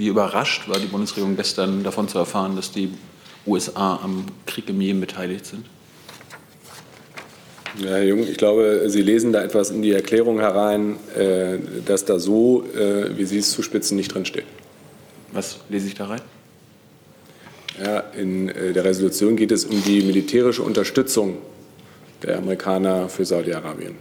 Wie 0.00 0.06
überrascht 0.06 0.66
war 0.66 0.78
die 0.78 0.86
Bundesregierung 0.86 1.36
gestern 1.36 1.84
davon 1.84 2.08
zu 2.08 2.16
erfahren, 2.16 2.56
dass 2.56 2.72
die 2.72 2.88
USA 3.46 4.00
am 4.02 4.24
Krieg 4.46 4.66
im 4.70 4.80
Jemen 4.80 4.98
beteiligt 4.98 5.44
sind? 5.44 5.66
Ja, 7.78 7.90
Herr 7.90 8.04
Jung, 8.04 8.20
ich 8.20 8.38
glaube, 8.38 8.84
Sie 8.86 9.02
lesen 9.02 9.30
da 9.30 9.42
etwas 9.42 9.68
in 9.68 9.82
die 9.82 9.92
Erklärung 9.92 10.40
herein, 10.40 10.96
äh, 11.14 11.58
dass 11.84 12.06
da 12.06 12.18
so, 12.18 12.64
äh, 12.74 13.14
wie 13.18 13.26
Sie 13.26 13.36
es 13.36 13.50
zuspitzen, 13.50 13.94
nicht 13.98 14.14
drinsteht. 14.14 14.46
Was 15.32 15.58
lese 15.68 15.88
ich 15.88 15.94
da 15.96 16.06
rein? 16.06 16.22
Ja, 17.84 17.98
in 18.16 18.48
äh, 18.48 18.72
der 18.72 18.86
Resolution 18.86 19.36
geht 19.36 19.52
es 19.52 19.66
um 19.66 19.84
die 19.84 20.00
militärische 20.00 20.62
Unterstützung 20.62 21.36
der 22.22 22.38
Amerikaner 22.38 23.10
für 23.10 23.26
Saudi-Arabien. 23.26 23.96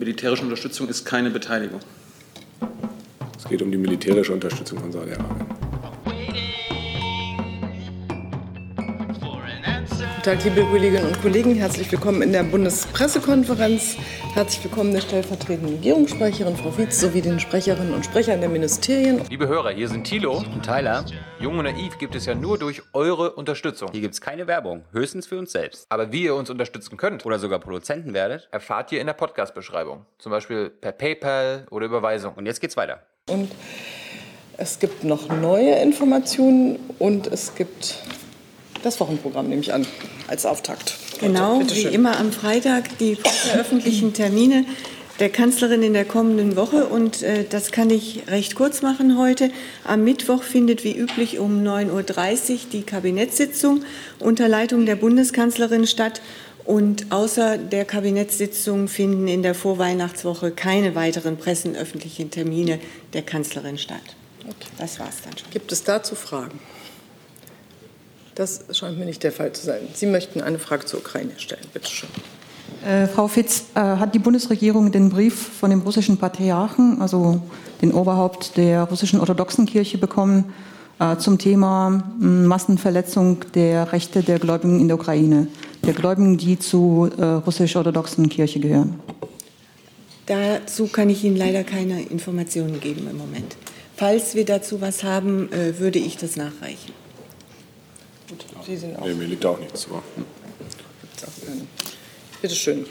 Militärische 0.00 0.42
Unterstützung 0.42 0.88
ist 0.88 1.04
keine 1.04 1.30
Beteiligung. 1.30 1.78
Es 3.42 3.48
geht 3.48 3.60
um 3.60 3.72
die 3.72 3.76
militärische 3.76 4.32
Unterstützung 4.32 4.78
von 4.78 4.92
Saudi-Arabien. 4.92 5.46
Guten 9.96 10.22
Tag, 10.22 10.44
liebe 10.44 10.62
Kolleginnen 10.62 11.06
und 11.08 11.20
Kollegen. 11.20 11.56
Herzlich 11.56 11.90
willkommen 11.90 12.22
in 12.22 12.30
der 12.30 12.44
Bundespressekonferenz. 12.44 13.96
Herzlich 14.34 14.62
willkommen 14.62 14.92
der 14.92 15.00
stellvertretenden 15.00 15.74
Regierungssprecherin 15.74 16.56
Frau 16.56 16.78
Wietz 16.78 17.00
sowie 17.00 17.20
den 17.20 17.40
Sprecherinnen 17.40 17.92
und 17.92 18.04
Sprechern 18.04 18.38
der 18.38 18.48
Ministerien. 18.48 19.20
Liebe 19.28 19.48
Hörer, 19.48 19.70
hier 19.70 19.88
sind 19.88 20.04
Thilo 20.04 20.36
und 20.36 20.62
Tyler. 20.62 21.04
Jung 21.40 21.58
und 21.58 21.64
Naiv 21.64 21.98
gibt 21.98 22.14
es 22.14 22.26
ja 22.26 22.36
nur 22.36 22.58
durch 22.58 22.80
eure 22.92 23.32
Unterstützung. 23.32 23.90
Hier 23.90 24.02
gibt 24.02 24.14
es 24.14 24.20
keine 24.20 24.46
Werbung, 24.46 24.84
höchstens 24.92 25.26
für 25.26 25.36
uns 25.36 25.50
selbst. 25.50 25.86
Aber 25.88 26.12
wie 26.12 26.22
ihr 26.22 26.36
uns 26.36 26.48
unterstützen 26.48 26.96
könnt 26.96 27.26
oder 27.26 27.40
sogar 27.40 27.58
Produzenten 27.58 28.14
werdet, 28.14 28.48
erfahrt 28.52 28.92
ihr 28.92 29.00
in 29.00 29.08
der 29.08 29.14
Podcast-Beschreibung. 29.14 30.06
Zum 30.18 30.30
Beispiel 30.30 30.70
per 30.70 30.92
PayPal 30.92 31.66
oder 31.70 31.86
Überweisung. 31.86 32.34
Und 32.34 32.46
jetzt 32.46 32.60
geht's 32.60 32.76
weiter. 32.76 33.02
Und 33.30 33.52
es 34.56 34.80
gibt 34.80 35.04
noch 35.04 35.28
neue 35.28 35.76
Informationen 35.76 36.80
und 36.98 37.28
es 37.28 37.54
gibt 37.54 37.98
das 38.82 38.98
Wochenprogramm, 38.98 39.48
nehme 39.48 39.60
ich 39.60 39.72
an, 39.72 39.86
als 40.26 40.44
Auftakt. 40.44 40.98
Genau, 41.20 41.60
wie 41.72 41.82
immer 41.82 42.18
am 42.18 42.32
Freitag 42.32 42.98
die 42.98 43.16
öffentlichen 43.56 44.12
Termine 44.14 44.64
der 45.20 45.30
Kanzlerin 45.30 45.84
in 45.84 45.92
der 45.92 46.04
kommenden 46.04 46.56
Woche. 46.56 46.86
Und 46.86 47.22
äh, 47.22 47.44
das 47.48 47.70
kann 47.70 47.90
ich 47.90 48.24
recht 48.26 48.56
kurz 48.56 48.82
machen 48.82 49.16
heute. 49.16 49.52
Am 49.84 50.02
Mittwoch 50.02 50.42
findet 50.42 50.82
wie 50.82 50.96
üblich 50.96 51.38
um 51.38 51.62
9.30 51.62 52.50
Uhr 52.50 52.58
die 52.72 52.82
Kabinettssitzung 52.82 53.84
unter 54.18 54.48
Leitung 54.48 54.84
der 54.84 54.96
Bundeskanzlerin 54.96 55.86
statt. 55.86 56.20
Und 56.64 57.10
außer 57.10 57.58
der 57.58 57.84
Kabinettssitzung 57.84 58.86
finden 58.86 59.26
in 59.26 59.42
der 59.42 59.54
Vorweihnachtswoche 59.54 60.52
keine 60.52 60.94
weiteren 60.94 61.36
pressenöffentlichen 61.36 62.30
Termine 62.30 62.78
der 63.12 63.22
Kanzlerin 63.22 63.78
statt. 63.78 64.00
Okay. 64.44 64.70
Das 64.78 65.00
war 65.00 65.08
es 65.08 65.22
dann 65.22 65.36
schon. 65.36 65.50
Gibt 65.50 65.72
es 65.72 65.82
dazu 65.82 66.14
Fragen? 66.14 66.58
Das 68.34 68.64
scheint 68.72 68.98
mir 68.98 69.04
nicht 69.04 69.22
der 69.22 69.32
Fall 69.32 69.52
zu 69.52 69.66
sein. 69.66 69.80
Sie 69.92 70.06
möchten 70.06 70.40
eine 70.40 70.58
Frage 70.58 70.86
zur 70.86 71.00
Ukraine 71.00 71.32
stellen. 71.36 71.66
Bitte 71.72 71.88
schön. 71.90 72.08
Äh, 72.84 73.06
Frau 73.06 73.28
Fitz, 73.28 73.64
äh, 73.74 73.80
hat 73.80 74.14
die 74.14 74.18
Bundesregierung 74.18 74.90
den 74.90 75.10
Brief 75.10 75.34
von 75.34 75.70
dem 75.70 75.82
russischen 75.82 76.16
Patriarchen, 76.16 77.00
also 77.00 77.42
den 77.82 77.92
Oberhaupt 77.92 78.56
der 78.56 78.84
russischen 78.84 79.20
orthodoxen 79.20 79.66
Kirche, 79.66 79.98
bekommen 79.98 80.52
äh, 80.98 81.16
zum 81.16 81.38
Thema 81.38 82.02
Massenverletzung 82.18 83.44
der 83.54 83.92
Rechte 83.92 84.22
der 84.22 84.38
Gläubigen 84.38 84.80
in 84.80 84.88
der 84.88 84.96
Ukraine, 84.96 85.46
der 85.84 85.94
Gläubigen, 85.94 86.38
die 86.38 86.58
zur 86.58 87.18
äh, 87.18 87.24
russisch-orthodoxen 87.24 88.28
Kirche 88.28 88.60
gehören? 88.60 89.00
Dazu 90.26 90.86
kann 90.86 91.10
ich 91.10 91.24
Ihnen 91.24 91.36
leider 91.36 91.64
keine 91.64 92.02
Informationen 92.02 92.80
geben 92.80 93.08
im 93.10 93.18
Moment. 93.18 93.56
Falls 93.96 94.34
wir 94.34 94.44
dazu 94.44 94.80
was 94.80 95.02
haben, 95.02 95.52
äh, 95.52 95.78
würde 95.78 95.98
ich 95.98 96.16
das 96.16 96.36
nachreichen. 96.36 96.92
Gut, 98.28 98.44
Sie 98.64 98.76
sind 98.76 98.96
auch. 98.96 99.06
Nee, 99.06 99.14
mir 99.14 99.26
liegt 99.26 99.44
auch 99.44 99.58
nichts 99.58 99.84
vor. 99.84 100.02
Bitte 102.40 102.54
schön. 102.54 102.86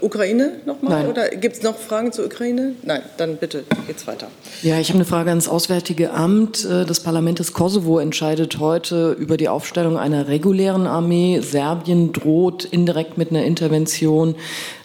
Ukraine 0.00 0.52
nochmal? 0.66 1.08
Oder 1.08 1.28
gibt 1.28 1.56
es 1.56 1.62
noch 1.62 1.76
Fragen 1.76 2.12
zur 2.12 2.26
Ukraine? 2.26 2.74
Nein, 2.82 3.02
dann 3.16 3.36
bitte 3.36 3.64
geht's 3.86 4.06
weiter. 4.06 4.28
Ja, 4.62 4.78
ich 4.78 4.88
habe 4.88 4.98
eine 4.98 5.04
Frage 5.04 5.30
ans 5.30 5.48
Auswärtige 5.48 6.12
Amt. 6.12 6.64
Äh, 6.64 6.84
das 6.84 7.00
Parlament 7.00 7.38
des 7.38 7.52
Kosovo 7.52 7.98
entscheidet 7.98 8.58
heute 8.58 9.12
über 9.12 9.36
die 9.36 9.48
Aufstellung 9.48 9.96
einer 9.96 10.28
regulären 10.28 10.86
Armee. 10.86 11.40
Serbien 11.40 12.12
droht 12.12 12.64
indirekt 12.64 13.18
mit 13.18 13.30
einer 13.30 13.44
Intervention. 13.44 14.34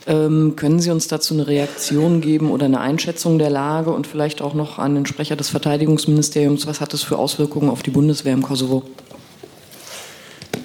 Ähm, 0.05 0.55
können 0.55 0.79
Sie 0.79 0.91
uns 0.91 1.07
dazu 1.07 1.33
eine 1.33 1.47
Reaktion 1.47 2.19
geben 2.19 2.51
oder 2.51 2.65
eine 2.65 2.81
Einschätzung 2.81 3.39
der 3.39 3.49
Lage 3.49 3.91
und 3.91 4.05
vielleicht 4.05 4.41
auch 4.41 4.53
noch 4.53 4.77
an 4.77 4.95
den 4.95 5.05
Sprecher 5.05 5.35
des 5.35 5.49
Verteidigungsministeriums? 5.49 6.67
Was 6.67 6.81
hat 6.81 6.93
das 6.93 7.03
für 7.03 7.17
Auswirkungen 7.17 7.69
auf 7.69 7.83
die 7.83 7.91
Bundeswehr 7.91 8.33
im 8.33 8.41
Kosovo? 8.41 8.83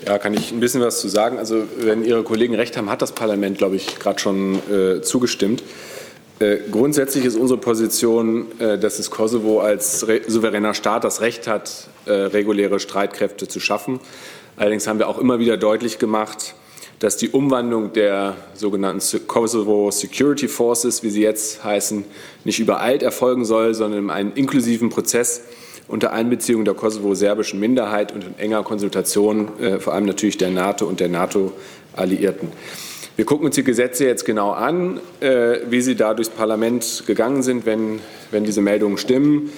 Ja, 0.09 0.17
kann 0.17 0.33
ich 0.33 0.53
ein 0.53 0.61
bisschen 0.61 0.81
was 0.81 1.03
zu 1.03 1.09
sagen. 1.09 1.37
Also, 1.37 1.65
wenn 1.81 2.03
Ihre 2.03 2.23
Kollegen 2.23 2.55
recht 2.55 2.79
haben, 2.79 2.89
hat 2.89 3.03
das 3.03 3.13
Parlament, 3.13 3.59
glaube 3.59 3.77
ich, 3.77 3.99
gerade 3.99 4.19
schon 4.19 4.59
äh, 4.73 5.03
zugestimmt. 5.03 5.63
Äh, 6.39 6.61
grundsätzlich 6.71 7.27
ist 7.27 7.37
unsere 7.37 7.61
Position, 7.61 8.47
äh, 8.59 8.79
dass 8.79 8.97
das 8.97 9.11
Kosovo 9.11 9.61
als 9.61 10.01
souveräner 10.01 10.73
Staat 10.73 11.05
das 11.05 11.21
Recht 11.21 11.47
hat, 11.47 11.89
äh, 12.07 12.13
reguläre 12.13 12.81
Streitkräfte 12.81 13.49
zu 13.49 13.61
schaffen. 13.61 14.01
Allerdings 14.57 14.87
haben 14.87 14.99
wir 14.99 15.11
auch 15.11 15.19
immer 15.19 15.41
wieder 15.41 15.59
deutlich 15.59 15.99
gemacht, 15.99 16.55
dass 17.01 17.19
die 17.19 17.29
Umwandlung 17.29 17.93
der 17.93 18.37
sogenannten 18.55 19.27
Kosovo 19.27 19.91
Security 19.91 20.49
Forces, 20.49 21.03
wie 21.03 21.11
sie 21.11 21.21
jetzt 21.21 21.63
heißen, 21.65 22.07
nicht 22.45 22.61
übereilt 22.61 23.03
erfolgen 23.03 23.45
soll, 23.45 23.75
sondern 23.75 24.05
in 24.05 24.11
einem 24.11 24.33
inklusiven 24.35 24.89
Prozess 24.89 25.43
unter 25.89 26.13
Einbeziehung 26.13 26.65
der 26.65 26.75
kosovo-serbischen 26.75 27.59
Minderheit 27.59 28.13
und 28.13 28.25
in 28.25 28.39
enger 28.39 28.63
Konsultation 28.63 29.59
äh, 29.59 29.81
vor 29.81 29.95
allem 29.95 30.05
natürlich 30.05 30.37
der 30.37 30.51
NATO 30.51 30.87
und 30.87 31.01
der 31.01 31.09
NATO-Alliierten. 31.09 32.49
Wir 33.17 33.25
gucken 33.25 33.47
uns 33.47 33.57
die 33.57 33.65
Gesetze 33.65 34.05
jetzt 34.07 34.25
genau 34.25 34.53
an, 34.53 35.01
äh, 35.19 35.59
wie 35.69 35.81
sie 35.81 35.97
da 35.97 36.15
durchs 36.15 36.31
Parlament 36.31 37.03
gegangen 37.07 37.43
sind, 37.43 37.67
wenn, 37.67 37.99
wenn 38.31 38.45
diese 38.45 38.61
Meldungen 38.61 38.97
stimmen. 38.97 39.51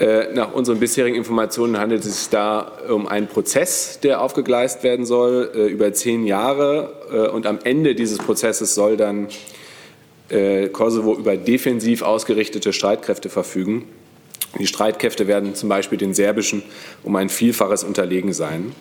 Äh, 0.00 0.32
nach 0.32 0.54
unseren 0.54 0.80
bisherigen 0.80 1.14
Informationen 1.14 1.78
handelt 1.78 2.04
es 2.06 2.20
sich 2.20 2.28
da 2.30 2.72
um 2.88 3.06
einen 3.06 3.26
Prozess, 3.26 4.00
der 4.00 4.22
aufgegleist 4.22 4.82
werden 4.82 5.04
soll, 5.04 5.50
äh, 5.54 5.66
über 5.66 5.92
zehn 5.92 6.24
Jahre. 6.24 6.92
Äh, 7.12 7.28
und 7.28 7.46
am 7.46 7.58
Ende 7.64 7.94
dieses 7.94 8.18
Prozesses 8.18 8.74
soll 8.74 8.96
dann 8.96 9.28
Kosovo 10.72 11.16
über 11.16 11.36
defensiv 11.36 12.02
ausgerichtete 12.02 12.72
Streitkräfte 12.72 13.28
verfügen. 13.28 13.86
Die 14.58 14.66
Streitkräfte 14.66 15.26
werden 15.26 15.54
zum 15.54 15.68
Beispiel 15.68 15.98
den 15.98 16.14
serbischen 16.14 16.62
um 17.04 17.16
ein 17.16 17.28
Vielfaches 17.28 17.84
unterlegen 17.84 18.32
sein. 18.32 18.72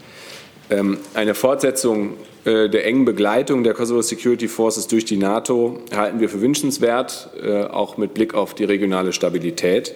Ähm, 0.69 0.97
eine 1.13 1.33
Fortsetzung 1.33 2.13
äh, 2.45 2.69
der 2.69 2.85
engen 2.85 3.05
Begleitung 3.05 3.63
der 3.63 3.73
Kosovo 3.73 4.01
Security 4.01 4.47
Forces 4.47 4.87
durch 4.87 5.05
die 5.05 5.17
NATO 5.17 5.79
halten 5.95 6.19
wir 6.19 6.29
für 6.29 6.41
wünschenswert, 6.41 7.29
äh, 7.43 7.63
auch 7.63 7.97
mit 7.97 8.13
Blick 8.13 8.33
auf 8.33 8.53
die 8.53 8.63
regionale 8.63 9.11
Stabilität. 9.11 9.93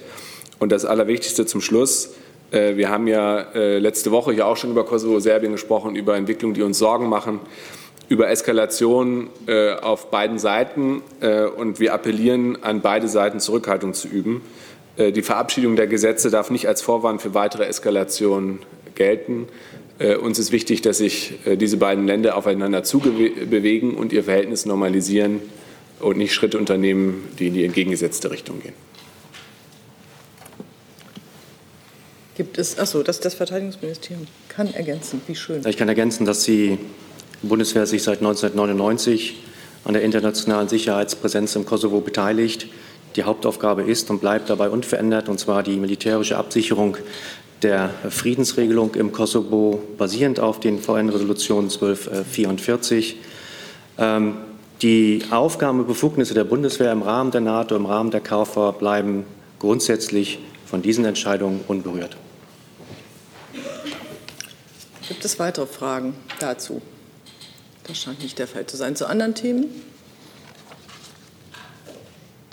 Und 0.59 0.72
das 0.72 0.85
Allerwichtigste 0.85 1.45
zum 1.45 1.62
Schluss. 1.62 2.16
Äh, 2.51 2.75
wir 2.75 2.89
haben 2.89 3.07
ja 3.07 3.47
letzte 3.53 4.12
Woche 4.12 4.33
hier 4.33 4.47
auch 4.47 4.57
schon 4.57 4.72
über 4.72 4.85
Kosovo-Serbien 4.85 5.51
gesprochen, 5.51 5.95
über 5.95 6.16
Entwicklungen, 6.16 6.53
die 6.53 6.63
uns 6.63 6.79
Sorgen 6.79 7.07
machen, 7.07 7.39
über 8.09 8.29
Eskalation 8.29 9.29
auf 9.81 10.12
beiden 10.12 10.38
Seiten. 10.38 11.01
Und 11.57 11.79
wir 11.79 11.94
appellieren 11.94 12.62
an 12.62 12.81
beide 12.81 13.07
Seiten, 13.07 13.39
Zurückhaltung 13.39 13.94
zu 13.94 14.07
üben. 14.07 14.41
Äh, 14.98 15.12
die 15.12 15.22
Verabschiedung 15.22 15.76
der 15.76 15.88
Gesetze 15.88 16.30
darf 16.30 16.50
nicht 16.50 16.68
als 16.68 16.81
Vorwand 16.81 17.22
für 17.22 17.34
weitere 17.34 17.66
Eskalationen 17.66 18.59
gelten. 18.96 19.48
Äh, 20.00 20.16
uns 20.16 20.40
ist 20.40 20.52
wichtig, 20.52 20.81
dass 20.81 20.98
sich 20.98 21.34
äh, 21.46 21.56
diese 21.56 21.78
beiden 21.78 22.08
Länder 22.08 22.38
aufeinander 22.38 22.84
zubewegen 22.84 23.96
und 23.96 24.14
ihr 24.14 24.24
Verhältnis 24.24 24.66
normalisieren 24.66 25.42
und 26.00 26.18
nicht 26.18 26.34
Schritte 26.34 26.58
unternehmen, 26.58 27.28
die 27.40 27.48
in 27.48 27.54
die 27.54 27.64
entgegengesetzte 27.64 28.31
Richtung 28.31 28.62
gehen. 28.62 28.74
Gibt 32.36 32.58
es, 32.58 32.80
achso, 32.80 33.04
das, 33.04 33.19
das 33.19 33.36
Verteidigungsministerium 33.36 34.25
kann 34.50 34.74
ergänzen. 34.74 35.22
Wie 35.28 35.36
schön. 35.36 35.62
Ich 35.68 35.78
kann 35.78 35.88
ergänzen, 35.88 36.25
dass 36.25 36.44
die 36.44 36.80
Bundeswehr 37.44 37.86
sich 37.86 38.01
seit 38.01 38.19
1999 38.19 39.38
an 39.84 39.94
der 39.94 40.01
internationalen 40.01 40.68
Sicherheitspräsenz 40.68 41.56
im 41.56 41.66
Kosovo 41.66 42.00
beteiligt 42.00 42.68
die 43.15 43.24
Hauptaufgabe 43.24 43.83
ist 43.83 44.10
und 44.10 44.19
bleibt 44.19 44.50
dabei 44.50 44.69
unverändert, 44.69 45.30
und 45.30 45.39
zwar 45.39 45.63
die 45.63 45.77
militärische 45.77 46.38
Absicherung 46.38 46.98
der 47.62 47.89
Friedensregelung 48.10 48.95
im 48.95 49.12
Kosovo, 49.12 49.81
basierend 49.98 50.39
auf 50.39 50.60
den 50.60 50.80
VN-Resolutionen 50.80 51.69
1244. 51.71 53.18
Ähm, 53.98 54.36
die 54.81 55.24
Aufgaben 55.31 55.80
und 55.80 55.88
Befugnisse 55.88 56.33
der 56.33 56.44
Bundeswehr 56.44 56.92
im 56.92 57.04
Rahmen 57.04 57.31
der 57.31 57.42
NATO, 57.42 57.75
im 57.75 57.86
Rahmen 57.86 58.12
der 58.12 58.19
KFOR 58.19 58.74
bleiben 58.74 59.25
grundsätzlich 59.60 60.39
von 60.65 60.81
diesen 60.81 61.06
Entscheidungen 61.06 61.62
unberührt. 61.68 62.18
Gibt 65.07 65.24
es 65.24 65.39
weitere 65.39 65.68
Fragen 65.68 66.15
dazu? 66.39 66.81
Das 67.86 67.98
scheint 67.98 68.21
nicht 68.24 68.39
der 68.39 68.48
Fall 68.48 68.65
zu 68.65 68.75
sein. 68.75 68.95
Zu 68.95 69.07
anderen 69.07 69.36
Themen? 69.36 69.65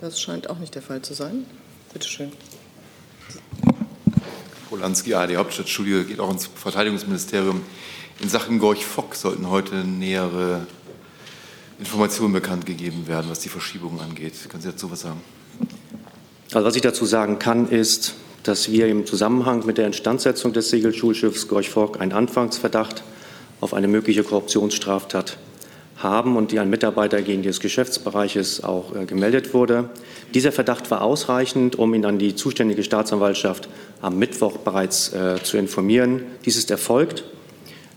Das 0.00 0.18
scheint 0.18 0.48
auch 0.48 0.58
nicht 0.58 0.74
der 0.74 0.80
Fall 0.80 1.02
zu 1.02 1.12
sein. 1.12 1.44
Bitte 1.92 2.08
schön. 2.08 2.32
Polanski, 4.70 5.12
ARD 5.12 5.36
Hauptstadtstudio, 5.36 6.04
geht 6.04 6.20
auch 6.20 6.30
ins 6.30 6.46
Verteidigungsministerium. 6.46 7.60
In 8.20 8.30
Sachen 8.30 8.58
Gorch 8.58 8.86
Fock 8.86 9.14
sollten 9.14 9.50
heute 9.50 9.74
nähere 9.84 10.66
Informationen 11.78 12.32
bekannt 12.32 12.64
gegeben 12.64 13.08
werden, 13.08 13.30
was 13.30 13.40
die 13.40 13.50
Verschiebung 13.50 14.00
angeht. 14.00 14.32
Können 14.48 14.62
Sie 14.62 14.70
dazu 14.70 14.90
was 14.90 15.00
sagen? 15.00 15.20
Also 16.52 16.66
was 16.66 16.76
ich 16.76 16.82
dazu 16.82 17.04
sagen 17.04 17.38
kann, 17.38 17.68
ist, 17.68 18.14
dass 18.42 18.72
wir 18.72 18.86
im 18.86 19.04
Zusammenhang 19.04 19.66
mit 19.66 19.76
der 19.76 19.86
Instandsetzung 19.86 20.54
des 20.54 20.70
Segelschulschiffs 20.70 21.46
Gorch 21.46 21.68
Fock 21.68 22.00
einen 22.00 22.12
Anfangsverdacht 22.12 23.02
auf 23.60 23.74
eine 23.74 23.86
mögliche 23.86 24.24
Korruptionsstraftat 24.24 25.36
haben 26.02 26.36
und 26.36 26.50
die 26.50 26.58
ein 26.58 26.70
Mitarbeiter 26.70 27.22
gegen 27.22 27.42
des 27.42 27.60
Geschäftsbereiches 27.60 28.64
auch 28.64 28.94
äh, 28.94 29.04
gemeldet 29.04 29.54
wurde. 29.54 29.90
Dieser 30.34 30.52
Verdacht 30.52 30.90
war 30.90 31.02
ausreichend, 31.02 31.76
um 31.78 31.94
ihn 31.94 32.04
an 32.04 32.18
die 32.18 32.34
zuständige 32.34 32.82
Staatsanwaltschaft 32.82 33.68
am 34.00 34.18
Mittwoch 34.18 34.58
bereits 34.58 35.12
äh, 35.12 35.42
zu 35.42 35.56
informieren. 35.56 36.22
Dies 36.44 36.56
ist 36.56 36.70
erfolgt. 36.70 37.24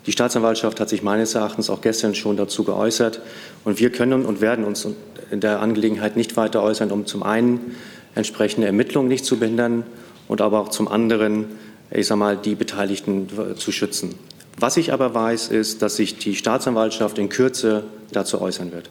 Die 0.06 0.12
Staatsanwaltschaft 0.12 0.80
hat 0.80 0.90
sich 0.90 1.02
meines 1.02 1.34
Erachtens 1.34 1.70
auch 1.70 1.82
gestern 1.82 2.14
schon 2.14 2.36
dazu 2.36 2.64
geäußert. 2.66 3.22
Und 3.64 3.80
wir 3.80 3.90
können 3.90 4.26
und 4.26 4.42
werden 4.42 4.66
uns 4.66 4.86
in 5.32 5.40
der 5.40 5.62
Angelegenheit 5.62 6.18
nicht 6.18 6.36
weiter 6.36 6.62
äußern, 6.62 6.92
um 6.92 7.06
zum 7.06 7.24
einen 7.24 7.76
entsprechende 8.16 8.68
Ermittlungen 8.68 9.08
nicht 9.08 9.26
zu 9.26 9.38
behindern 9.40 9.84
und 10.28 10.42
aber 10.42 10.60
auch 10.60 10.70
zum 10.70 10.88
anderen, 10.90 11.46
ich 11.90 12.08
sage 12.08 12.20
mal, 12.20 12.38
die 12.38 12.56
Beteiligten 12.56 13.30
zu 13.56 13.72
schützen. 13.72 14.16
Was 14.58 14.78
ich 14.78 14.94
aber 14.94 15.14
weiß, 15.14 15.50
ist, 15.50 15.82
dass 15.82 15.96
sich 15.96 16.18
die 16.18 16.36
Staatsanwaltschaft 16.36 17.18
in 17.18 17.30
Kürze 17.30 17.84
dazu 18.12 18.42
äußern 18.42 18.72
wird. 18.72 18.90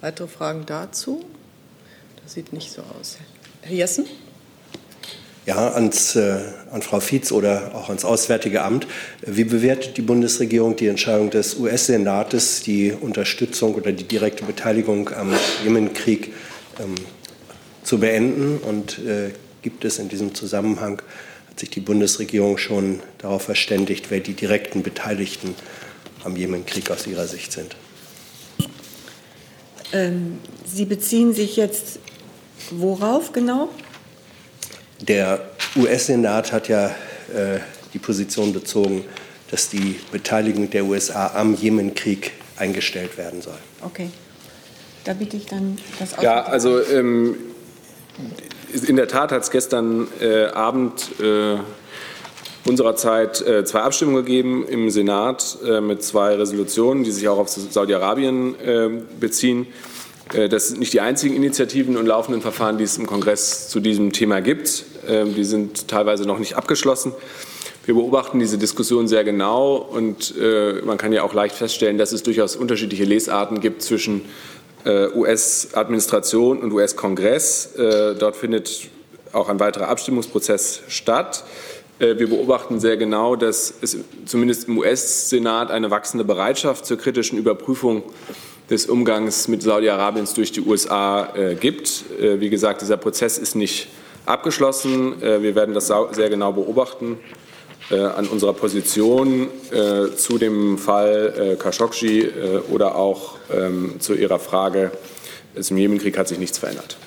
Weitere 0.00 0.28
Fragen 0.28 0.64
dazu? 0.66 1.24
Das 2.22 2.34
sieht 2.34 2.52
nicht 2.52 2.72
so 2.72 2.82
aus. 2.98 3.16
Herr 3.62 3.74
Jessen? 3.74 4.06
Ja, 5.46 5.72
ans, 5.72 6.16
äh, 6.16 6.40
an 6.72 6.82
Frau 6.82 6.98
Fietz 6.98 7.30
oder 7.30 7.72
auch 7.74 7.88
ans 7.88 8.04
Auswärtige 8.04 8.62
Amt. 8.62 8.88
Wie 9.22 9.44
bewertet 9.44 9.96
die 9.96 10.02
Bundesregierung 10.02 10.74
die 10.74 10.88
Entscheidung 10.88 11.30
des 11.30 11.56
US-Senates, 11.56 12.62
die 12.62 12.92
Unterstützung 12.92 13.76
oder 13.76 13.92
die 13.92 14.04
direkte 14.04 14.44
Beteiligung 14.44 15.10
am 15.10 15.32
Jemenkrieg 15.62 16.32
ähm, 16.80 16.96
zu 17.84 18.00
beenden? 18.00 18.58
Und 18.58 18.98
äh, 18.98 19.30
gibt 19.62 19.84
es 19.84 20.00
in 20.00 20.08
diesem 20.08 20.34
Zusammenhang 20.34 21.00
hat 21.56 21.60
sich 21.60 21.70
die 21.70 21.80
Bundesregierung 21.80 22.58
schon 22.58 23.00
darauf 23.16 23.44
verständigt, 23.44 24.10
wer 24.10 24.20
die 24.20 24.34
direkten 24.34 24.82
Beteiligten 24.82 25.54
am 26.22 26.36
Jemenkrieg 26.36 26.90
aus 26.90 27.06
ihrer 27.06 27.26
Sicht 27.26 27.50
sind. 27.50 27.74
Ähm, 29.90 30.38
Sie 30.66 30.84
beziehen 30.84 31.32
sich 31.32 31.56
jetzt 31.56 31.98
worauf 32.70 33.32
genau? 33.32 33.70
Der 35.00 35.48
US-Senat 35.76 36.52
hat 36.52 36.68
ja 36.68 36.88
äh, 36.88 37.60
die 37.94 38.00
Position 38.00 38.52
bezogen, 38.52 39.04
dass 39.50 39.70
die 39.70 39.98
Beteiligung 40.12 40.68
der 40.68 40.84
USA 40.84 41.28
am 41.28 41.54
Jemenkrieg 41.54 42.32
eingestellt 42.58 43.16
werden 43.16 43.40
soll. 43.40 43.58
Okay. 43.80 44.10
Da 45.04 45.14
bitte 45.14 45.38
ich 45.38 45.46
dann 45.46 45.78
das 45.98 46.16
Ja, 46.20 46.42
also 46.42 46.82
ähm, 46.86 47.34
in 48.84 48.96
der 48.96 49.08
Tat 49.08 49.32
hat 49.32 49.42
es 49.42 49.50
gestern 49.50 50.08
äh, 50.20 50.46
Abend 50.46 51.20
äh, 51.20 51.56
unserer 52.66 52.96
Zeit 52.96 53.40
äh, 53.40 53.64
zwei 53.64 53.80
Abstimmungen 53.80 54.24
gegeben 54.24 54.66
im 54.68 54.90
Senat 54.90 55.58
äh, 55.64 55.80
mit 55.80 56.02
zwei 56.02 56.34
Resolutionen, 56.34 57.04
die 57.04 57.10
sich 57.10 57.28
auch 57.28 57.38
auf 57.38 57.48
Saudi-Arabien 57.48 58.54
äh, 58.60 58.90
beziehen. 59.18 59.66
Äh, 60.34 60.48
das 60.48 60.68
sind 60.68 60.80
nicht 60.80 60.92
die 60.92 61.00
einzigen 61.00 61.34
Initiativen 61.36 61.96
und 61.96 62.06
laufenden 62.06 62.42
Verfahren, 62.42 62.78
die 62.78 62.84
es 62.84 62.98
im 62.98 63.06
Kongress 63.06 63.68
zu 63.68 63.80
diesem 63.80 64.12
Thema 64.12 64.40
gibt. 64.40 64.84
Die 65.08 65.44
sind 65.44 65.86
teilweise 65.86 66.24
noch 66.24 66.40
nicht 66.40 66.56
abgeschlossen. 66.56 67.12
Wir 67.84 67.94
beobachten 67.94 68.40
diese 68.40 68.58
Diskussion 68.58 69.06
sehr 69.06 69.22
genau 69.22 69.76
und 69.76 70.34
man 70.84 70.98
kann 70.98 71.12
ja 71.12 71.22
auch 71.22 71.32
leicht 71.32 71.54
feststellen, 71.54 71.96
dass 71.96 72.10
es 72.10 72.24
durchaus 72.24 72.56
unterschiedliche 72.56 73.04
Lesarten 73.04 73.60
gibt 73.60 73.82
zwischen 73.82 74.22
US-Administration 75.14 76.58
und 76.58 76.72
US-Kongress. 76.72 77.74
Äh, 77.76 78.14
dort 78.14 78.36
findet 78.36 78.88
auch 79.32 79.48
ein 79.48 79.58
weiterer 79.58 79.88
Abstimmungsprozess 79.88 80.82
statt. 80.88 81.44
Äh, 81.98 82.18
wir 82.18 82.28
beobachten 82.28 82.78
sehr 82.78 82.96
genau, 82.96 83.36
dass 83.36 83.74
es 83.80 83.96
zumindest 84.26 84.68
im 84.68 84.78
US-Senat 84.78 85.70
eine 85.70 85.90
wachsende 85.90 86.24
Bereitschaft 86.24 86.86
zur 86.86 86.98
kritischen 86.98 87.38
Überprüfung 87.38 88.02
des 88.70 88.86
Umgangs 88.86 89.48
mit 89.48 89.62
Saudi-Arabiens 89.62 90.34
durch 90.34 90.50
die 90.50 90.60
USA 90.60 91.32
gibt. 91.60 92.02
Wie 92.18 92.50
gesagt, 92.50 92.82
dieser 92.82 92.96
Prozess 92.96 93.38
ist 93.38 93.54
nicht 93.54 93.86
abgeschlossen. 94.24 95.20
Wir 95.20 95.54
werden 95.54 95.72
das 95.72 95.86
sehr 95.86 96.28
genau 96.28 96.50
beobachten. 96.50 97.16
An 97.88 98.26
unserer 98.26 98.52
Position 98.52 99.48
zu 100.16 100.38
dem 100.38 100.76
Fall 100.76 101.56
Khashoggi 101.56 102.28
oder 102.68 102.96
auch 102.96 103.36
ähm, 103.52 104.00
zu 104.00 104.14
Ihrer 104.14 104.40
Frage, 104.40 104.90
im 105.54 105.76
Jemenkrieg 105.76 106.18
hat 106.18 106.26
sich 106.26 106.38
nichts 106.38 106.58
verändert. 106.58 106.98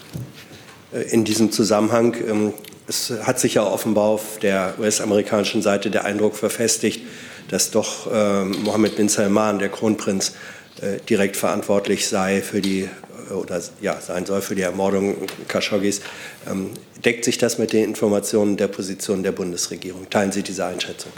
Äh, 0.93 1.01
in 1.11 1.25
diesem 1.25 1.51
Zusammenhang, 1.51 2.15
ähm, 2.27 2.53
es 2.87 3.11
hat 3.23 3.39
sich 3.39 3.55
ja 3.55 3.63
offenbar 3.63 4.05
auf 4.05 4.39
der 4.39 4.75
US-amerikanischen 4.79 5.61
Seite 5.61 5.91
der 5.91 6.05
Eindruck 6.05 6.35
verfestigt, 6.35 7.01
dass 7.49 7.71
doch 7.71 8.05
Mohammed 8.63 8.95
bin 8.95 9.09
Salman, 9.09 9.57
der 9.59 9.69
Kronprinz, 9.69 10.33
äh, 10.81 10.99
direkt 11.09 11.35
verantwortlich 11.35 12.07
sei 12.07 12.41
für 12.41 12.61
die 12.61 12.83
äh, 12.83 12.87
oder 13.31 13.61
ja, 13.81 13.99
sein 13.99 14.25
soll 14.25 14.41
für 14.41 14.55
die 14.55 14.61
Ermordung 14.61 15.15
Khashoggis. 15.47 16.01
Ähm, 16.49 16.71
deckt 17.03 17.25
sich 17.25 17.37
das 17.37 17.57
mit 17.57 17.73
den 17.73 17.83
Informationen 17.85 18.57
der 18.57 18.67
Position 18.67 19.23
der 19.23 19.31
Bundesregierung? 19.31 20.09
Teilen 20.09 20.31
Sie 20.31 20.43
diese 20.43 20.65
Einschätzung? 20.65 21.11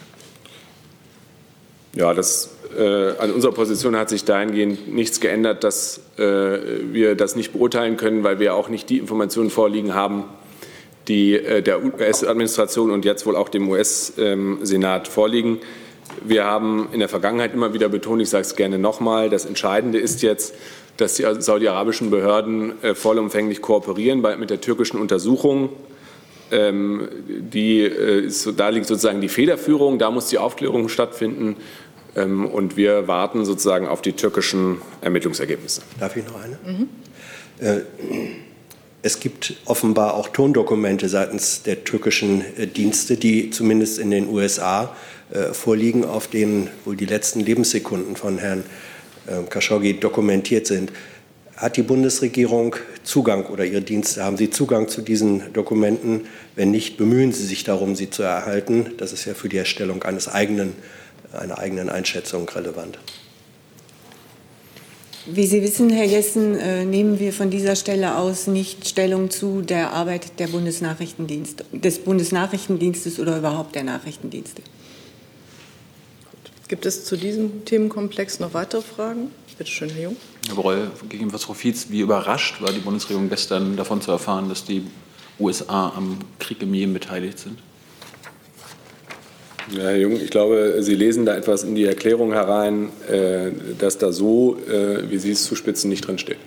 Ja, 1.94 2.14
das 2.14 2.50
äh, 2.78 3.18
an 3.18 3.32
unserer 3.32 3.52
Position 3.52 3.98
hat 3.98 4.10
sich 4.10 4.24
dahingehend 4.24 4.94
nichts 4.94 5.20
geändert, 5.20 5.64
dass 5.64 6.00
äh, 6.18 6.24
wir 6.24 7.16
das 7.16 7.36
nicht 7.36 7.52
beurteilen 7.52 7.98
können, 7.98 8.24
weil 8.24 8.40
wir 8.40 8.56
auch 8.56 8.70
nicht 8.70 8.90
die 8.90 8.98
Informationen 8.98 9.50
vorliegen 9.50 9.94
haben, 9.94 10.24
die 11.08 11.36
äh, 11.36 11.62
der 11.62 11.84
US-Administration 11.84 12.92
und 12.92 13.04
jetzt 13.04 13.26
wohl 13.26 13.36
auch 13.36 13.50
dem 13.50 13.70
US-Senat 13.70 15.08
vorliegen. 15.10 15.60
Wir 16.24 16.46
haben 16.46 16.90
in 16.92 17.00
der 17.00 17.10
Vergangenheit 17.10 17.54
immer 17.54 17.74
wieder 17.74 17.90
betont, 17.90 18.22
ich 18.22 18.30
sage 18.30 18.44
es 18.44 18.56
gerne 18.56 18.78
nochmal, 18.78 19.30
das 19.30 19.46
Entscheidende 19.46 19.98
ist 19.98 20.22
jetzt, 20.22 20.54
dass 20.98 21.16
die 21.16 21.26
saudi-arabischen 21.40 22.12
Behörden 22.12 22.74
vollumfänglich 22.94 23.62
kooperieren 23.62 24.22
mit 24.40 24.50
der 24.50 24.62
türkischen 24.62 25.00
Untersuchung. 25.00 25.70
Ähm, 26.52 27.08
die, 27.28 27.90
da 28.58 28.70
liegt 28.70 28.86
sozusagen 28.86 29.22
die 29.22 29.30
Federführung, 29.30 30.00
da 30.00 30.12
muss 30.12 30.28
die 30.28 30.38
Aufklärung 30.38 30.90
stattfinden. 30.90 31.56
Ähm, 32.16 32.46
und 32.46 32.78
wir 32.78 33.08
warten 33.08 33.46
sozusagen 33.46 33.88
auf 33.88 34.02
die 34.02 34.14
türkischen 34.14 34.82
Ermittlungsergebnisse. 35.02 35.82
Darf 36.00 36.16
ich 36.18 36.26
noch 36.26 36.42
eine? 36.42 36.58
Mhm. 36.66 36.90
Äh, 37.60 37.82
es 39.04 39.20
gibt 39.20 39.56
offenbar 39.66 40.14
auch 40.14 40.28
Tondokumente 40.28 41.10
seitens 41.10 41.64
der 41.64 41.84
türkischen 41.84 42.44
äh, 42.58 42.68
Dienste, 42.68 43.18
die 43.18 43.50
zumindest 43.50 43.98
in 43.98 44.12
den 44.12 44.28
USA 44.30 44.96
äh, 45.32 45.54
vorliegen, 45.54 46.06
auf 46.06 46.28
denen 46.28 46.70
wohl 46.86 46.96
die 46.96 47.06
letzten 47.06 47.40
Lebenssekunden 47.40 48.16
von 48.16 48.38
Herrn 48.38 48.64
Khashoggi 49.50 50.00
dokumentiert 50.00 50.68
sind. 50.68 50.92
Hat 51.56 51.78
die 51.78 51.84
Bundesregierung 51.84 52.76
Zugang 53.04 53.46
oder 53.46 53.66
Ihre 53.66 53.82
Dienste, 53.82 54.24
haben 54.24 54.38
Sie 54.38 54.50
Zugang 54.50 54.88
zu 54.88 55.02
diesen 55.02 55.54
Dokumenten? 55.54 56.22
Wenn 56.56 56.72
nicht, 56.72 56.98
bemühen 56.98 57.32
Sie 57.32 57.46
sich 57.46 57.64
darum, 57.64 57.96
sie 57.96 58.10
zu 58.10 58.24
erhalten. 58.24 58.94
Das 58.98 59.14
ist 59.14 59.26
ja 59.26 59.36
für 59.36 59.48
die 59.48 59.58
Erstellung 59.58 60.02
eines 60.04 60.28
eigenen 60.28 60.74
einer 61.34 61.60
eigenen 61.60 61.90
Einschätzung 61.90 62.48
relevant. 62.50 62.98
Wie 65.28 65.46
Sie 65.46 65.62
wissen, 65.62 65.92
Herr 65.92 66.06
Jessen, 66.06 66.58
äh, 66.58 66.84
nehmen 66.84 67.20
wir 67.20 67.32
von 67.32 67.52
dieser 67.52 67.76
Stelle 67.76 68.18
aus 68.18 68.48
nicht 68.48 68.88
Stellung 68.88 69.30
zu 69.30 69.62
der 69.62 69.94
Arbeit 69.94 70.40
der 70.40 70.48
Bundesnachrichtendienst, 70.48 71.64
des 71.72 72.00
Bundesnachrichtendienstes 72.00 73.20
oder 73.20 73.38
überhaupt 73.38 73.76
der 73.76 73.84
Nachrichtendienste. 73.84 74.64
Gibt 76.72 76.86
es 76.86 77.04
zu 77.04 77.18
diesem 77.18 77.66
Themenkomplex 77.66 78.40
noch 78.40 78.54
weitere 78.54 78.82
Fragen? 78.82 79.30
Bitte 79.58 79.70
schön, 79.70 79.90
Herr 79.90 80.04
Jung. 80.04 80.16
Herr 80.48 80.56
Breul, 80.56 80.90
gegenüber 81.10 81.38
Frau 81.38 81.54
Fietz, 81.54 81.88
wie 81.90 82.00
überrascht 82.00 82.62
war 82.62 82.72
die 82.72 82.80
Bundesregierung 82.80 83.28
gestern 83.28 83.76
davon 83.76 84.02
zu 84.02 84.10
erfahren, 84.10 84.48
dass 84.48 84.64
die 84.64 84.84
USA 85.38 85.90
am 85.90 86.20
Krieg 86.40 86.62
im 86.62 86.74
Jemen 86.74 86.94
beteiligt 86.94 87.40
sind? 87.40 87.60
Ja, 89.70 89.82
Herr 89.82 89.98
Jung, 89.98 90.14
ich 90.14 90.30
glaube, 90.30 90.78
Sie 90.80 90.96
lesen 90.96 91.26
da 91.26 91.36
etwas 91.36 91.64
in 91.64 91.76
die 91.76 91.84
Erklärung 91.84 92.32
herein, 92.32 92.88
äh, 93.10 93.52
dass 93.78 93.98
da 93.98 94.14
so, 94.14 94.58
äh, 94.66 95.12
wie 95.12 95.18
Sie 95.18 95.32
es 95.32 95.44
zuspitzen, 95.44 95.90
nicht 95.90 96.08
drinsteht. 96.08 96.40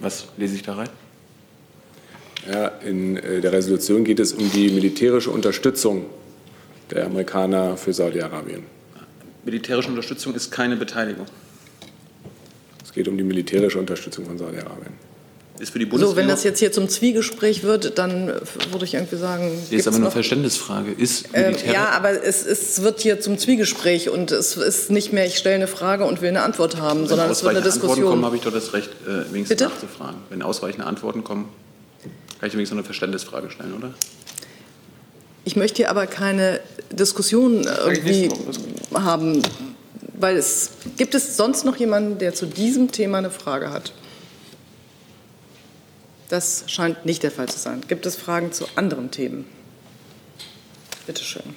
Was 0.00 0.26
lese 0.36 0.56
ich 0.56 0.62
da 0.62 0.74
rein? 0.74 0.90
Ja, 2.50 2.66
in 2.84 3.16
äh, 3.16 3.40
der 3.40 3.52
Resolution 3.52 4.02
geht 4.02 4.18
es 4.18 4.32
um 4.32 4.50
die 4.50 4.70
militärische 4.70 5.30
Unterstützung 5.30 6.06
der 6.90 7.06
Amerikaner 7.06 7.76
für 7.76 7.92
Saudi-Arabien. 7.92 8.74
Militärische 9.46 9.88
Unterstützung 9.88 10.34
ist 10.34 10.50
keine 10.50 10.76
Beteiligung. 10.76 11.26
Es 12.84 12.92
geht 12.92 13.06
um 13.08 13.16
die 13.16 13.22
militärische 13.24 13.78
Unterstützung 13.78 14.26
von 14.26 14.36
Saudi-Arabien. 14.36 14.92
Ist 15.60 15.70
für 15.70 15.78
die 15.78 15.84
So, 15.86 15.90
Bundesregierung. 15.92 16.16
wenn 16.16 16.28
das 16.28 16.42
jetzt 16.44 16.58
hier 16.58 16.70
zum 16.72 16.88
Zwiegespräch 16.88 17.62
wird, 17.62 17.96
dann 17.96 18.28
äh, 18.28 18.34
würde 18.72 18.84
ich 18.84 18.92
irgendwie 18.94 19.16
sagen. 19.16 19.50
Hier 19.70 19.78
ist 19.78 19.86
aber 19.88 19.96
eine 19.96 20.10
Verständnisfrage. 20.10 20.90
Ist 20.92 21.32
Militär 21.32 21.72
ja, 21.72 21.88
aber 21.90 22.22
es, 22.24 22.44
es 22.44 22.82
wird 22.82 23.00
hier 23.00 23.20
zum 23.20 23.38
Zwiegespräch 23.38 24.10
und 24.10 24.32
es 24.32 24.56
ist 24.56 24.90
nicht 24.90 25.12
mehr, 25.14 25.24
ich 25.26 25.38
stelle 25.38 25.54
eine 25.54 25.66
Frage 25.68 26.04
und 26.04 26.20
will 26.20 26.28
eine 26.28 26.42
Antwort 26.42 26.78
haben, 26.78 27.02
Wenn 27.02 27.08
sondern 27.08 27.30
es 27.30 27.42
wird 27.42 27.50
eine 27.56 27.60
ausreichende 27.60 27.70
Antworten 27.70 27.80
Diskussion. 27.80 28.10
kommen, 28.10 28.24
habe 28.26 28.36
ich 28.36 28.42
doch 28.42 28.52
das 28.52 28.72
Recht, 28.74 28.90
äh, 29.06 29.32
wenigstens 29.32 29.48
Bitte? 29.48 29.64
nachzufragen. 29.70 30.16
Wenn 30.28 30.42
ausreichende 30.42 30.86
Antworten 30.86 31.24
kommen, 31.24 31.48
kann 32.38 32.48
ich 32.48 32.52
wenigstens 32.54 32.72
noch 32.74 32.78
eine 32.80 32.84
Verständnisfrage 32.84 33.48
stellen, 33.50 33.72
oder? 33.78 33.94
Ich 35.44 35.54
möchte 35.56 35.76
hier 35.76 35.90
aber 35.90 36.06
keine 36.08 36.60
Diskussion 36.90 37.66
irgendwie 37.86 38.28
haben, 38.94 39.42
weil 40.14 40.36
es 40.36 40.70
gibt 40.96 41.14
es 41.14 41.36
sonst 41.36 41.64
noch 41.64 41.76
jemanden, 41.76 42.18
der 42.18 42.34
zu 42.34 42.46
diesem 42.46 42.92
Thema 42.92 43.18
eine 43.18 43.30
Frage 43.30 43.70
hat? 43.70 43.92
Das 46.28 46.64
scheint 46.66 47.06
nicht 47.06 47.22
der 47.22 47.30
Fall 47.30 47.48
zu 47.48 47.58
sein. 47.58 47.82
Gibt 47.86 48.04
es 48.06 48.16
Fragen 48.16 48.52
zu 48.52 48.66
anderen 48.74 49.10
Themen? 49.10 49.46
Bitte 51.06 51.22
schön. 51.22 51.54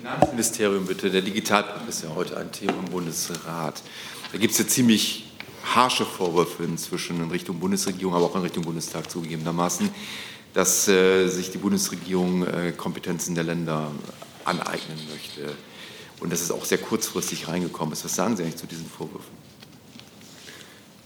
Finanzministerium 0.00 0.86
bitte, 0.86 1.10
der 1.10 1.22
Digitalpakt 1.22 1.88
ist 1.88 2.02
ja 2.02 2.14
heute 2.14 2.36
ein 2.36 2.50
Thema 2.50 2.72
im 2.72 2.86
Bundesrat. 2.86 3.82
Da 4.32 4.38
gibt 4.38 4.52
es 4.52 4.58
ja 4.58 4.66
ziemlich 4.66 5.28
harsche 5.74 6.04
Vorwürfe 6.04 6.64
inzwischen 6.64 7.22
in 7.22 7.30
Richtung 7.30 7.60
Bundesregierung, 7.60 8.14
aber 8.14 8.24
auch 8.24 8.34
in 8.36 8.42
Richtung 8.42 8.64
Bundestag 8.64 9.10
zugegebenermaßen, 9.10 9.90
dass 10.54 10.88
äh, 10.88 11.28
sich 11.28 11.50
die 11.50 11.58
Bundesregierung 11.58 12.46
äh, 12.46 12.72
Kompetenzen 12.72 13.34
der 13.34 13.44
Länder 13.44 13.90
aneignen 14.48 14.98
möchte. 15.10 15.54
Und 16.20 16.32
dass 16.32 16.40
es 16.40 16.50
auch 16.50 16.64
sehr 16.64 16.78
kurzfristig 16.78 17.46
reingekommen 17.48 17.92
ist. 17.92 18.04
Was 18.04 18.16
sagen 18.16 18.36
Sie 18.36 18.42
eigentlich 18.42 18.56
zu 18.56 18.66
diesen 18.66 18.86
Vorwürfen? 18.86 19.38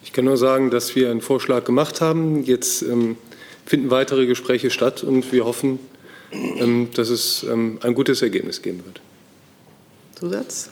Ich 0.05 0.13
kann 0.13 0.25
nur 0.25 0.37
sagen, 0.37 0.71
dass 0.71 0.95
wir 0.95 1.11
einen 1.11 1.21
Vorschlag 1.21 1.65
gemacht 1.65 2.01
haben. 2.01 2.45
Jetzt 2.45 2.83
ähm, 2.83 3.17
finden 3.67 3.91
weitere 3.91 4.27
Gespräche 4.27 4.71
statt 4.71 5.03
und 5.03 5.33
wir 5.33 5.45
hoffen, 5.45 5.79
ähm, 6.33 6.89
dass 6.95 7.09
es 7.09 7.45
ähm, 7.45 7.79
ein 7.83 7.95
gutes 7.95 8.23
Ergebnis 8.23 8.63
geben 8.63 8.85
wird. 8.85 9.01
Zusatz? 10.15 10.71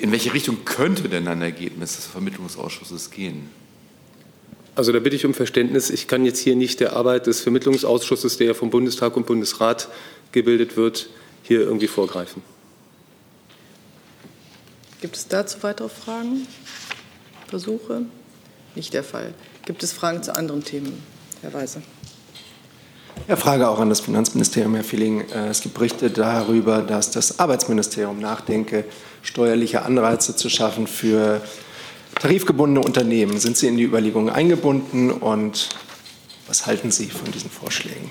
In 0.00 0.12
welche 0.12 0.34
Richtung 0.34 0.64
könnte 0.64 1.08
denn 1.08 1.28
ein 1.28 1.42
Ergebnis 1.42 1.96
des 1.96 2.06
Vermittlungsausschusses 2.06 3.10
gehen? 3.10 3.48
Also 4.74 4.92
da 4.92 4.98
bitte 4.98 5.16
ich 5.16 5.24
um 5.24 5.32
Verständnis. 5.32 5.88
Ich 5.88 6.06
kann 6.06 6.24
jetzt 6.26 6.38
hier 6.38 6.54
nicht 6.54 6.80
der 6.80 6.92
Arbeit 6.92 7.26
des 7.26 7.40
Vermittlungsausschusses, 7.40 8.36
der 8.36 8.54
vom 8.54 8.70
Bundestag 8.70 9.16
und 9.16 9.26
Bundesrat 9.26 9.88
gebildet 10.32 10.76
wird, 10.76 11.08
hier 11.46 11.60
irgendwie 11.60 11.86
vorgreifen. 11.86 12.42
Gibt 15.00 15.16
es 15.16 15.28
dazu 15.28 15.62
weitere 15.62 15.88
Fragen? 15.88 16.46
Versuche? 17.46 18.02
Nicht 18.74 18.92
der 18.94 19.04
Fall. 19.04 19.32
Gibt 19.64 19.82
es 19.82 19.92
Fragen 19.92 20.22
zu 20.22 20.34
anderen 20.34 20.64
Themen? 20.64 21.02
Herr 21.42 21.54
Weise. 21.54 21.82
Ja, 23.28 23.36
Frage 23.36 23.68
auch 23.68 23.78
an 23.78 23.88
das 23.88 24.00
Finanzministerium, 24.00 24.74
Herr 24.74 24.84
Filling. 24.84 25.20
Äh, 25.30 25.48
Es 25.48 25.60
gibt 25.60 25.74
Berichte 25.74 26.10
darüber, 26.10 26.82
dass 26.82 27.10
das 27.10 27.38
Arbeitsministerium 27.38 28.18
nachdenke, 28.18 28.84
steuerliche 29.22 29.82
Anreize 29.82 30.34
zu 30.34 30.48
schaffen 30.48 30.86
für 30.86 31.40
tarifgebundene 32.20 32.84
Unternehmen. 32.84 33.38
Sind 33.38 33.56
Sie 33.56 33.68
in 33.68 33.76
die 33.76 33.84
Überlegungen 33.84 34.30
eingebunden 34.30 35.10
und 35.10 35.68
was 36.46 36.66
halten 36.66 36.90
Sie 36.90 37.06
von 37.06 37.30
diesen 37.30 37.50
Vorschlägen? 37.50 38.10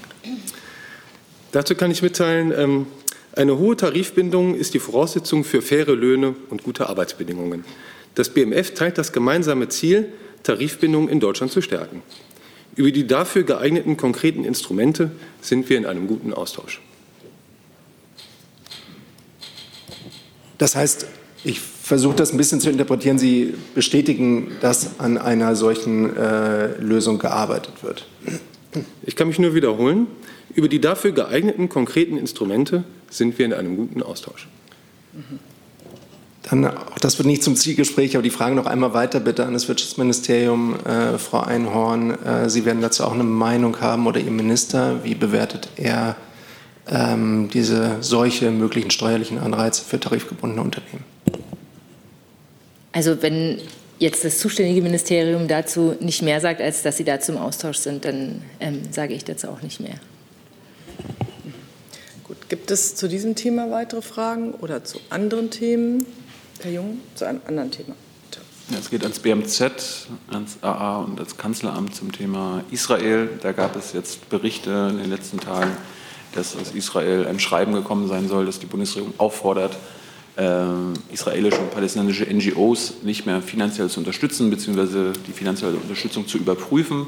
Dazu 1.52 1.76
kann 1.76 1.92
ich 1.92 2.02
mitteilen, 2.02 2.54
ähm, 2.56 2.88
eine 3.36 3.58
hohe 3.58 3.76
Tarifbindung 3.76 4.56
ist 4.56 4.74
die 4.74 4.80
Voraussetzung 4.80 5.44
für 5.44 5.62
faire 5.62 5.94
Löhne 5.94 6.36
und 6.50 6.64
gute 6.64 6.88
Arbeitsbedingungen. 6.88 7.66
Das 8.16 8.30
BMF 8.30 8.74
teilt 8.74 8.98
das 8.98 9.12
gemeinsame 9.12 9.68
Ziel, 9.68 10.10
Tarifbindung 10.44 11.10
in 11.10 11.20
Deutschland 11.20 11.52
zu 11.52 11.62
stärken. 11.62 12.02
Über 12.76 12.92
die 12.92 13.08
dafür 13.08 13.44
geeigneten 13.44 13.98
konkreten 13.98 14.44
Instrumente 14.46 15.12
sind 15.42 15.70
wir 15.70 15.78
in 15.78 15.86
einem 15.86 16.08
guten 16.08 16.34
Austausch. 16.34 16.82
Das 20.58 20.76
heißt, 20.76 21.08
ich 21.44 21.60
versuche 21.60 22.16
das 22.16 22.32
ein 22.32 22.38
bisschen 22.38 22.60
zu 22.60 22.70
interpretieren. 22.70 23.20
Sie 23.20 23.54
bestätigen, 23.76 24.52
dass 24.62 25.00
an 25.00 25.18
einer 25.18 25.56
solchen 25.56 26.16
äh, 26.16 26.78
Lösung 26.80 27.20
gearbeitet 27.20 27.84
wird. 27.84 28.08
Ich 29.04 29.16
kann 29.16 29.28
mich 29.28 29.40
nur 29.40 29.54
wiederholen. 29.54 30.08
Über 30.54 30.68
die 30.68 30.80
dafür 30.80 31.12
geeigneten 31.12 31.70
konkreten 31.70 32.18
Instrumente 32.18 32.84
sind 33.10 33.38
wir 33.38 33.46
in 33.46 33.54
einem 33.54 33.78
guten 33.78 34.02
Austausch. 34.02 34.48
Dann, 36.50 36.66
auch 36.66 37.00
das 37.00 37.18
wird 37.18 37.28
nicht 37.28 37.44
zum 37.44 37.56
Zielgespräch, 37.56 38.16
aber 38.16 38.24
die 38.24 38.30
Frage 38.30 38.56
noch 38.56 38.68
einmal 38.68 38.94
weiter 38.94 39.20
bitte 39.20 39.46
an 39.46 39.54
das 39.54 39.68
Wirtschaftsministerium. 39.68 40.76
Äh, 40.86 41.18
Frau 41.18 41.40
Einhorn, 41.40 42.12
äh, 42.24 42.50
Sie 42.50 42.66
werden 42.66 42.82
dazu 42.82 43.04
auch 43.04 43.14
eine 43.14 43.24
Meinung 43.24 43.82
haben 43.82 44.06
oder 44.06 44.20
Ihr 44.20 44.32
Minister. 44.32 45.04
Wie 45.04 45.16
bewertet 45.16 45.70
er 45.76 46.16
ähm, 46.88 47.50
diese 47.52 47.98
solche 48.02 48.52
möglichen 48.52 48.92
steuerlichen 48.92 49.40
Anreize 49.40 49.84
für 49.84 50.00
tarifgebundene 50.00 50.62
Unternehmen? 50.62 51.04
Also 52.92 53.22
wenn 53.22 53.60
jetzt 54.00 54.26
das 54.26 54.40
zuständige 54.40 54.82
Ministerium 54.82 55.48
dazu 55.48 55.96
nicht 56.00 56.22
mehr 56.22 56.42
sagt, 56.42 56.62
als 56.62 56.82
dass 56.82 56.98
sie 56.98 57.04
dazu 57.04 57.32
im 57.32 57.38
Austausch 57.38 57.78
sind, 57.78 58.06
dann 58.06 58.42
ähm, 58.60 58.82
sage 58.92 59.14
ich 59.14 59.24
dazu 59.24 59.50
auch 59.50 59.62
nicht 59.62 59.80
mehr. 59.80 59.96
Gut, 62.24 62.50
gibt 62.50 62.72
es 62.72 62.96
zu 62.96 63.08
diesem 63.08 63.36
Thema 63.36 63.72
weitere 63.72 64.02
Fragen 64.02 64.54
oder 64.56 64.84
zu 64.84 65.00
anderen 65.10 65.50
Themen? 65.50 66.06
Herr 66.62 66.72
Jung, 66.72 67.00
zu 67.16 67.26
einem 67.26 67.42
anderen 67.46 67.72
Thema. 67.72 67.96
Ja, 68.72 68.80
es 68.80 68.90
geht 68.90 69.04
ans 69.04 69.20
BMZ, 69.20 70.08
ans 70.32 70.58
AA 70.62 70.98
und 71.02 71.20
ans 71.20 71.38
Kanzleramt 71.38 71.94
zum 71.94 72.12
Thema 72.12 72.64
Israel. 72.72 73.30
Da 73.44 73.52
gab 73.52 73.76
es 73.76 73.94
jetzt 73.94 74.28
Berichte 74.30 74.88
in 74.90 74.98
den 74.98 75.12
letzten 75.12 75.40
Tagen, 75.40 75.78
dass 76.34 76.56
aus 76.56 76.72
Israel 76.74 77.28
ein 77.28 77.40
Schreiben 77.40 77.74
gekommen 77.74 78.08
sein 78.08 78.28
soll, 78.28 78.48
das 78.48 78.60
die 78.60 78.66
Bundesregierung 78.66 79.14
auffordert, 79.20 79.78
israelische 80.38 81.60
und 81.60 81.72
palästinensische 81.72 82.26
NGOs 82.26 82.96
nicht 83.04 83.26
mehr 83.26 83.42
finanziell 83.42 83.90
zu 83.90 84.00
unterstützen, 84.00 84.50
beziehungsweise 84.50 85.14
die 85.28 85.32
finanzielle 85.32 85.78
Unterstützung 85.78 86.28
zu 86.28 86.38
überprüfen. 86.38 87.08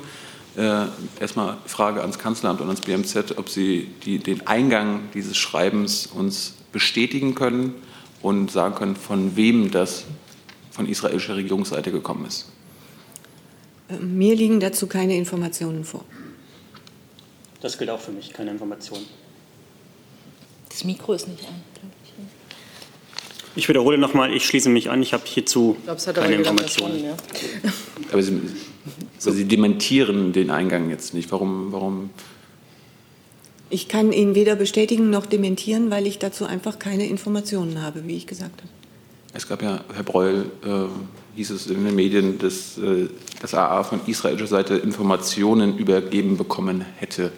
Äh, 0.55 0.85
erstmal 1.19 1.57
Frage 1.65 2.01
ans 2.01 2.17
Kanzleramt 2.17 2.61
und 2.61 2.67
ans 2.67 2.81
BMZ, 2.81 3.37
ob 3.37 3.49
Sie 3.49 3.89
die, 4.05 4.19
den 4.19 4.47
Eingang 4.47 5.09
dieses 5.13 5.37
Schreibens 5.37 6.07
uns 6.07 6.53
bestätigen 6.71 7.35
können 7.35 7.75
und 8.21 8.49
sagen 8.49 8.75
können, 8.75 8.95
von 8.95 9.35
wem 9.35 9.71
das 9.71 10.05
von 10.71 10.87
israelischer 10.87 11.35
Regierungsseite 11.35 11.91
gekommen 11.91 12.25
ist. 12.25 12.47
Mir 13.99 14.35
liegen 14.35 14.59
dazu 14.59 14.87
keine 14.87 15.15
Informationen 15.15 15.83
vor. 15.83 16.05
Das 17.61 17.77
gilt 17.77 17.89
auch 17.89 17.99
für 17.99 18.11
mich, 18.11 18.33
keine 18.33 18.51
Information. 18.51 18.99
Das 20.69 20.83
Mikro 20.83 21.13
ist 21.13 21.27
nicht 21.27 21.43
an. 21.47 21.55
Ich 23.57 23.67
wiederhole 23.67 23.97
nochmal, 23.97 24.31
ich 24.33 24.45
schließe 24.45 24.69
mich 24.69 24.91
an, 24.91 25.01
ich 25.01 25.13
habe 25.13 25.23
hierzu 25.25 25.75
Ich 25.79 25.83
glaube, 25.85 25.97
es 25.97 26.05
hat 26.05 26.15
aber 26.17 26.27
keine 26.27 26.37
Informationen. 26.37 27.03
ja. 27.03 27.17
Aber 28.11 28.21
Sie, 28.21 28.39
also 29.15 29.31
Sie 29.31 29.45
dementieren 29.45 30.31
den 30.31 30.51
Eingang 30.51 30.91
jetzt 30.91 31.15
nicht. 31.15 31.31
Warum, 31.31 31.71
warum 31.71 32.11
Ich 33.71 33.87
kann 33.87 34.11
ihn 34.11 34.35
weder 34.35 34.55
bestätigen 34.55 35.09
noch 35.09 35.25
dementieren, 35.25 35.89
weil 35.89 36.05
ich 36.05 36.19
dazu 36.19 36.45
einfach 36.45 36.77
keine 36.77 37.07
Informationen 37.07 37.81
habe, 37.81 38.05
wie 38.05 38.15
ich 38.15 38.27
gesagt 38.27 38.61
habe. 38.61 38.69
Es 39.33 39.47
gab 39.47 39.63
ja, 39.63 39.83
Herr 39.91 40.03
Breul, 40.03 40.51
äh, 40.63 41.35
hieß 41.35 41.49
es 41.49 41.65
in 41.65 41.83
den 41.83 41.95
Medien, 41.95 42.37
dass 42.37 42.77
äh, 42.77 43.07
das 43.41 43.55
AA 43.55 43.83
von 43.83 44.01
israelischer 44.05 44.47
Seite 44.47 44.75
Informationen 44.75 45.79
übergeben 45.79 46.37
bekommen 46.37 46.85
hätte 46.97 47.31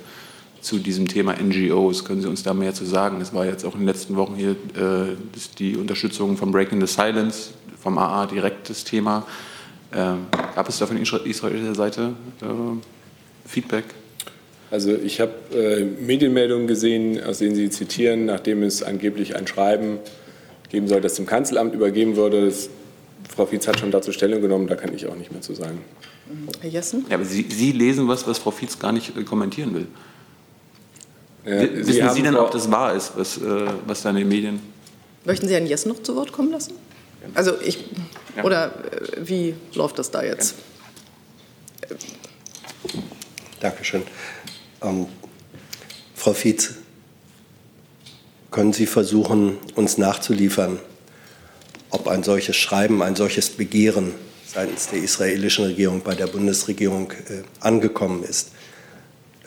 zu 0.61 0.77
diesem 0.79 1.07
Thema 1.07 1.35
NGOs. 1.41 2.05
Können 2.05 2.21
Sie 2.21 2.27
uns 2.27 2.43
da 2.43 2.53
mehr 2.53 2.73
zu 2.73 2.85
sagen? 2.85 3.21
Es 3.21 3.33
war 3.33 3.45
jetzt 3.45 3.65
auch 3.65 3.73
in 3.73 3.79
den 3.81 3.87
letzten 3.87 4.15
Wochen 4.15 4.35
hier 4.35 4.51
äh, 4.51 5.15
die 5.57 5.75
Unterstützung 5.77 6.37
von 6.37 6.51
Breaking 6.51 6.79
the 6.85 6.87
Silence, 6.91 7.51
vom 7.81 7.97
AA 7.97 8.25
direkt 8.27 8.69
das 8.69 8.83
Thema. 8.83 9.25
Ähm, 9.93 10.27
gab 10.55 10.67
es 10.69 10.77
da 10.77 10.85
von 10.85 10.97
isra- 10.97 11.23
israelischer 11.25 11.75
Seite 11.75 12.13
äh, 12.41 12.45
Feedback? 13.47 13.85
Also 14.71 14.93
ich 14.93 15.19
habe 15.19 15.31
äh, 15.55 15.83
Medienmeldungen 15.83 16.67
gesehen, 16.67 17.23
aus 17.23 17.39
denen 17.39 17.55
Sie 17.55 17.69
zitieren, 17.71 18.25
nachdem 18.25 18.61
es 18.61 18.83
angeblich 18.83 19.35
ein 19.35 19.47
Schreiben 19.47 19.97
geben 20.69 20.87
soll, 20.87 21.01
das 21.01 21.15
dem 21.15 21.25
Kanzleramt 21.25 21.73
übergeben 21.73 22.15
wurde. 22.15 22.45
Das, 22.45 22.69
Frau 23.35 23.45
Fietz 23.47 23.67
hat 23.67 23.79
schon 23.79 23.89
dazu 23.91 24.11
Stellung 24.11 24.41
genommen, 24.41 24.67
da 24.67 24.75
kann 24.75 24.93
ich 24.93 25.07
auch 25.07 25.15
nicht 25.15 25.31
mehr 25.31 25.41
zu 25.41 25.55
sagen. 25.55 25.79
Herr 26.61 26.69
Jessen? 26.69 27.05
Ja, 27.09 27.15
aber 27.15 27.25
Sie, 27.25 27.45
Sie 27.49 27.71
lesen 27.71 28.07
was, 28.07 28.27
was 28.27 28.37
Frau 28.37 28.51
Fietz 28.51 28.77
gar 28.77 28.91
nicht 28.91 29.17
äh, 29.17 29.23
kommentieren 29.23 29.73
will. 29.73 29.87
Äh, 31.49 31.61
W- 31.61 31.83
Sie 31.83 31.87
Wissen 31.87 32.09
Sie 32.13 32.21
denn, 32.21 32.35
ob 32.35 32.51
das 32.51 32.69
wahr 32.71 32.93
ist, 32.95 33.13
was, 33.15 33.37
äh, 33.37 33.41
was 33.85 34.01
da 34.03 34.09
in 34.11 34.17
den 34.17 34.27
Medien 34.27 34.59
Möchten 35.25 35.47
Sie 35.47 35.53
Herrn 35.53 35.65
Jessen 35.67 35.89
noch 35.89 36.01
zu 36.03 36.15
Wort 36.15 36.31
kommen 36.31 36.51
lassen? 36.51 36.73
Also 37.35 37.53
ich, 37.61 37.83
Ja. 38.37 38.43
oder 38.43 38.65
äh, 38.67 39.27
wie 39.27 39.53
läuft 39.73 39.99
das 39.99 40.09
da 40.11 40.23
jetzt? 40.23 40.55
Dankeschön. 43.59 44.03
Ähm, 44.81 45.07
Frau 46.15 46.33
Fietz, 46.33 46.75
können 48.51 48.73
Sie 48.73 48.85
versuchen, 48.87 49.57
uns 49.75 49.97
nachzuliefern, 49.97 50.79
ob 51.91 52.07
ein 52.07 52.23
solches 52.23 52.55
Schreiben, 52.55 53.01
ein 53.03 53.15
solches 53.15 53.49
Begehren 53.49 54.13
seitens 54.45 54.87
der 54.87 55.03
israelischen 55.03 55.65
Regierung 55.65 56.01
bei 56.01 56.15
der 56.15 56.27
Bundesregierung 56.27 57.11
äh, 57.11 57.43
angekommen 57.59 58.23
ist. 58.23 58.51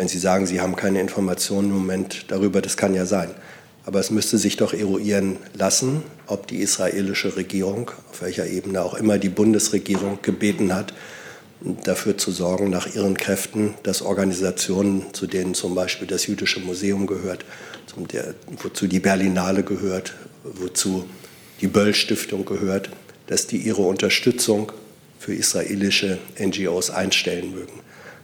Wenn 0.02 0.08
Sie 0.08 0.18
sagen, 0.18 0.46
Sie 0.46 0.60
haben 0.60 0.74
keine 0.74 1.00
Informationen 1.00 1.68
im 1.68 1.76
Moment 1.76 2.24
darüber, 2.26 2.60
das 2.60 2.76
kann 2.76 2.92
ja 2.92 3.06
sein. 3.06 3.30
Aber 3.84 4.00
es 4.00 4.10
müsste 4.10 4.36
sich 4.36 4.56
doch 4.56 4.74
eruieren 4.74 5.36
lassen, 5.54 6.02
ob 6.26 6.48
die 6.48 6.56
israelische 6.56 7.36
Regierung, 7.36 7.92
auf 8.10 8.20
welcher 8.20 8.48
Ebene 8.48 8.82
auch 8.82 8.94
immer 8.94 9.18
die 9.18 9.28
Bundesregierung 9.28 10.18
gebeten 10.20 10.74
hat, 10.74 10.92
dafür 11.84 12.18
zu 12.18 12.32
sorgen, 12.32 12.68
nach 12.68 12.92
ihren 12.92 13.16
Kräften, 13.16 13.74
dass 13.84 14.02
Organisationen, 14.02 15.14
zu 15.14 15.28
denen 15.28 15.54
zum 15.54 15.76
Beispiel 15.76 16.08
das 16.08 16.26
Jüdische 16.26 16.58
Museum 16.58 17.06
gehört, 17.06 17.44
der, 18.12 18.34
wozu 18.60 18.88
die 18.88 18.98
Berlinale 18.98 19.62
gehört, 19.62 20.14
wozu 20.42 21.08
die 21.60 21.68
Böll-Stiftung 21.68 22.44
gehört, 22.44 22.90
dass 23.28 23.46
die 23.46 23.58
ihre 23.58 23.82
Unterstützung 23.82 24.72
für 25.20 25.32
israelische 25.32 26.18
NGOs 26.40 26.90
einstellen 26.90 27.52
mögen. 27.52 27.82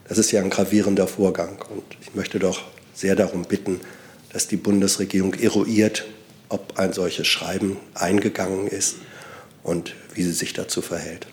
Das 0.09 0.19
ist 0.19 0.33
ja 0.33 0.41
ein 0.41 0.51
gravierender 0.51 1.07
Vorgang 1.07 1.59
und 1.71 1.85
ich 2.01 2.15
möchte 2.15 2.39
doch 2.39 2.63
sehr 2.95 3.15
darum 3.15 3.45
bitten, 3.45 3.81
dass 4.33 4.49
die 4.49 4.57
Bundesregierung 4.57 5.35
eruiert, 5.35 6.07
ob 6.49 6.79
ein 6.79 6.93
solches 6.93 7.27
Schreiben 7.27 7.77
eingegangen 7.95 8.67
ist 8.67 8.97
und 9.63 9.95
wie 10.15 10.23
sie 10.23 10.33
sich 10.33 10.55
dazu 10.55 10.81
verhält. 10.81 11.27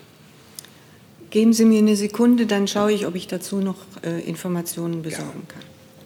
Geben 1.30 1.52
Sie 1.52 1.64
mir 1.64 1.78
eine 1.78 1.96
Sekunde, 1.96 2.46
dann 2.46 2.68
schaue 2.68 2.92
ich, 2.92 3.06
ob 3.06 3.14
ich 3.14 3.26
dazu 3.26 3.56
noch 3.56 3.76
äh, 4.04 4.20
Informationen 4.20 5.02
besorgen 5.02 5.46
kann. 5.48 5.62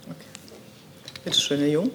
Okay. 0.07 1.21
Bitte 1.25 1.41
schön, 1.41 1.61
Herr 1.61 1.69
Jung. 1.69 1.91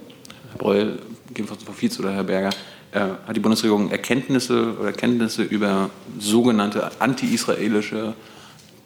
Herr 0.52 0.58
Breul, 0.58 1.00
gegebenenfalls 1.28 1.64
Frau 1.64 1.74
Fietz 1.74 2.00
oder 2.00 2.14
Herr 2.14 2.24
Berger, 2.24 2.52
äh, 2.92 3.00
hat 3.00 3.36
die 3.36 3.40
Bundesregierung 3.40 3.92
Erkenntnisse 3.92 4.78
oder 4.80 4.92
Kenntnisse 4.92 5.42
über 5.44 5.90
sogenannte 6.20 6.92
anti-israelische 7.00 8.14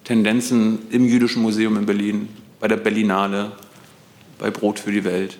Tendenzen 0.09 0.87
im 0.89 1.05
Jüdischen 1.05 1.43
Museum 1.43 1.77
in 1.77 1.85
Berlin, 1.85 2.29
bei 2.59 2.67
der 2.67 2.77
Berlinale, 2.77 3.51
bei 4.39 4.49
Brot 4.49 4.79
für 4.79 4.91
die 4.91 5.03
Welt, 5.03 5.37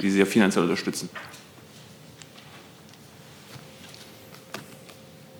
die 0.00 0.10
Sie 0.10 0.20
ja 0.20 0.24
finanziell 0.24 0.64
unterstützen? 0.64 1.10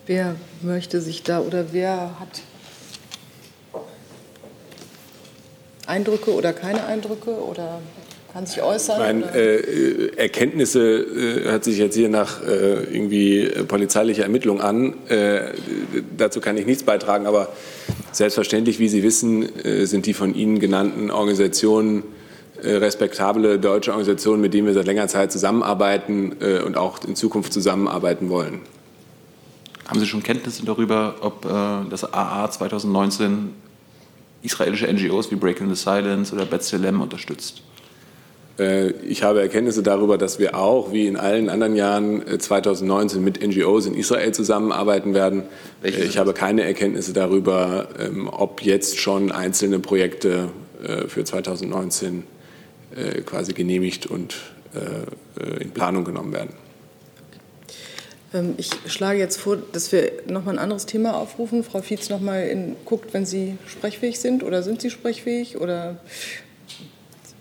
Wer 0.05 0.35
möchte 0.61 1.01
sich 1.01 1.23
da 1.23 1.39
oder 1.39 1.73
wer 1.73 2.19
hat 2.19 2.43
Eindrücke 5.87 6.35
oder 6.35 6.53
keine 6.53 6.85
Eindrücke 6.85 7.31
oder 7.31 7.81
kann 8.31 8.45
sich 8.45 8.61
äußern? 8.61 8.99
Nein, 8.99 9.23
äh, 9.33 10.09
Erkenntnisse 10.17 10.81
äh, 10.81 11.45
hört 11.45 11.63
sich 11.63 11.79
jetzt 11.79 11.95
hier 11.95 12.09
nach 12.09 12.43
äh, 12.43 12.83
irgendwie 12.93 13.49
polizeilicher 13.67 14.21
Ermittlung 14.21 14.61
an. 14.61 14.93
Äh, 15.07 15.53
dazu 16.15 16.41
kann 16.41 16.57
ich 16.57 16.67
nichts 16.67 16.83
beitragen, 16.83 17.25
aber 17.25 17.49
selbstverständlich, 18.11 18.79
wie 18.79 18.89
Sie 18.89 19.03
wissen, 19.03 19.43
äh, 19.63 19.85
sind 19.85 20.05
die 20.05 20.13
von 20.13 20.33
Ihnen 20.33 20.59
genannten 20.59 21.11
Organisationen 21.11 22.03
äh, 22.61 22.71
respektable 22.75 23.59
deutsche 23.59 23.91
Organisationen, 23.91 24.41
mit 24.41 24.53
denen 24.53 24.67
wir 24.67 24.73
seit 24.73 24.85
längerer 24.85 25.07
Zeit 25.07 25.31
zusammenarbeiten 25.31 26.33
und 26.65 26.75
auch 26.75 27.03
in 27.05 27.15
Zukunft 27.15 27.53
zusammenarbeiten 27.53 28.29
wollen. 28.29 28.61
Haben 29.87 29.99
Sie 30.01 30.05
schon 30.05 30.21
Kenntnisse 30.21 30.65
darüber, 30.65 31.15
ob 31.21 31.45
äh, 31.45 31.89
das 31.89 32.13
AA 32.13 32.51
2019 32.51 33.53
israelische 34.41 34.91
NGOs 34.91 35.31
wie 35.31 35.35
Breaking 35.35 35.73
the 35.73 35.81
Silence 35.81 36.33
oder 36.33 36.45
B'Tselem 36.45 36.99
unterstützt? 37.01 37.61
Äh, 38.59 38.89
ich 39.07 39.23
habe 39.23 39.41
Erkenntnisse 39.41 39.83
darüber, 39.83 40.17
dass 40.17 40.39
wir 40.39 40.57
auch, 40.57 40.91
wie 40.91 41.07
in 41.07 41.17
allen 41.17 41.49
anderen 41.49 41.75
Jahren 41.75 42.39
2019, 42.39 43.19
äh, 43.19 43.23
mit 43.23 43.45
NGOs 43.45 43.85
in 43.85 43.93
Israel 43.93 44.33
zusammenarbeiten 44.33 45.13
werden. 45.13 45.43
Welche 45.81 46.03
ich 46.03 46.17
habe 46.17 46.33
keine 46.33 46.63
Erkenntnisse 46.63 47.13
darüber, 47.13 47.89
ähm, 47.99 48.27
ob 48.27 48.61
jetzt 48.61 48.99
schon 48.99 49.31
einzelne 49.31 49.79
Projekte 49.79 50.49
für 51.07 51.23
2019 51.23 52.21
quasi 53.25 53.53
genehmigt 53.53 54.05
und 54.05 54.35
in 55.59 55.71
Planung 55.71 56.05
genommen 56.05 56.33
werden. 56.33 56.51
Ähm, 58.31 58.53
ich 58.57 58.69
schlage 58.87 59.17
jetzt 59.19 59.37
vor, 59.37 59.57
dass 59.57 59.91
wir 59.91 60.11
noch 60.27 60.45
mal 60.45 60.51
ein 60.51 60.59
anderes 60.59 60.85
Thema 60.85 61.17
aufrufen. 61.17 61.63
Frau 61.63 61.81
Fietz 61.81 62.09
noch 62.09 62.21
mal 62.21 62.43
in, 62.43 62.75
guckt, 62.85 63.13
wenn 63.13 63.25
Sie 63.25 63.57
sprechfähig 63.65 64.19
sind 64.19 64.43
oder 64.43 64.61
sind 64.61 64.81
Sie 64.81 64.91
sprechfähig 64.91 65.59
oder 65.59 65.97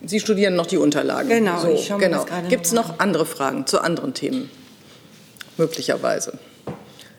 Sie 0.04 0.20
studieren 0.20 0.54
noch 0.54 0.66
die 0.66 0.76
Unterlagen. 0.76 1.28
Genau, 1.28 1.60
so, 1.60 1.68
ich 1.68 1.86
schaue 1.86 1.98
genau. 1.98 2.18
mir 2.18 2.22
das 2.22 2.26
gerade 2.26 2.48
Gibt 2.48 2.66
es 2.66 2.72
noch 2.72 2.98
andere 2.98 3.26
Fragen 3.26 3.66
zu 3.66 3.80
anderen 3.80 4.14
Themen? 4.14 4.50
Möglicherweise. 5.56 6.38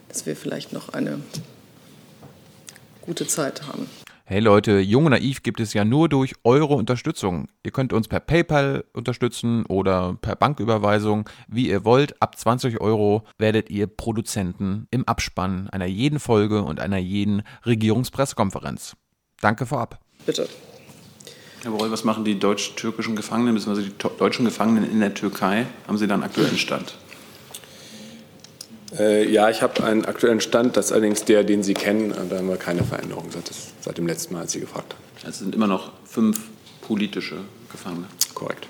Dass 0.08 0.26
wir 0.26 0.36
vielleicht 0.36 0.72
noch 0.72 0.90
eine 0.90 1.20
gute 3.02 3.26
Zeit 3.26 3.66
haben. 3.66 3.88
Hey 4.30 4.40
Leute, 4.40 4.78
Jung 4.78 5.06
und 5.06 5.12
Naiv 5.12 5.42
gibt 5.42 5.58
es 5.58 5.72
ja 5.72 5.86
nur 5.86 6.10
durch 6.10 6.34
eure 6.44 6.74
Unterstützung. 6.74 7.48
Ihr 7.62 7.70
könnt 7.70 7.94
uns 7.94 8.08
per 8.08 8.20
PayPal 8.20 8.84
unterstützen 8.92 9.64
oder 9.64 10.18
per 10.20 10.36
Banküberweisung, 10.36 11.28
wie 11.48 11.70
ihr 11.70 11.86
wollt. 11.86 12.20
Ab 12.20 12.38
20 12.38 12.78
Euro 12.82 13.22
werdet 13.38 13.70
ihr 13.70 13.86
Produzenten 13.86 14.86
im 14.90 15.08
Abspann 15.08 15.70
einer 15.70 15.86
jeden 15.86 16.20
Folge 16.20 16.62
und 16.62 16.78
einer 16.78 16.98
jeden 16.98 17.42
Regierungspressekonferenz. 17.64 18.96
Danke 19.40 19.64
vorab. 19.64 19.98
Bitte. 20.26 20.46
Herr 21.62 21.72
Borrell, 21.72 21.90
was 21.90 22.04
machen 22.04 22.24
die 22.24 22.38
deutsch-türkischen 22.38 23.16
Gefangenen 23.16 23.54
bzw. 23.54 23.82
die 23.82 23.92
deutschen 24.18 24.44
Gefangenen 24.44 24.88
in 24.88 25.00
der 25.00 25.14
Türkei? 25.14 25.66
Haben 25.88 25.98
Sie 25.98 26.06
da 26.06 26.14
einen 26.14 26.22
aktuellen 26.22 26.56
Stand? 26.56 26.94
Äh, 28.96 29.28
ja, 29.30 29.50
ich 29.50 29.60
habe 29.60 29.82
einen 29.82 30.04
aktuellen 30.04 30.40
Stand, 30.40 30.76
das 30.76 30.86
ist 30.86 30.92
allerdings 30.92 31.24
der, 31.24 31.42
den 31.42 31.62
Sie 31.64 31.74
kennen. 31.74 32.14
Da 32.30 32.38
haben 32.38 32.48
wir 32.48 32.56
keine 32.56 32.84
Veränderung 32.84 33.24
seit, 33.30 33.50
seit 33.80 33.98
dem 33.98 34.06
letzten 34.06 34.34
Mal, 34.34 34.42
als 34.42 34.52
Sie 34.52 34.60
gefragt 34.60 34.94
haben. 34.94 35.02
Also 35.16 35.30
es 35.30 35.38
sind 35.40 35.54
immer 35.54 35.66
noch 35.66 35.90
fünf 36.04 36.40
politische 36.80 37.36
Gefangene. 37.72 38.06
Korrekt. 38.34 38.68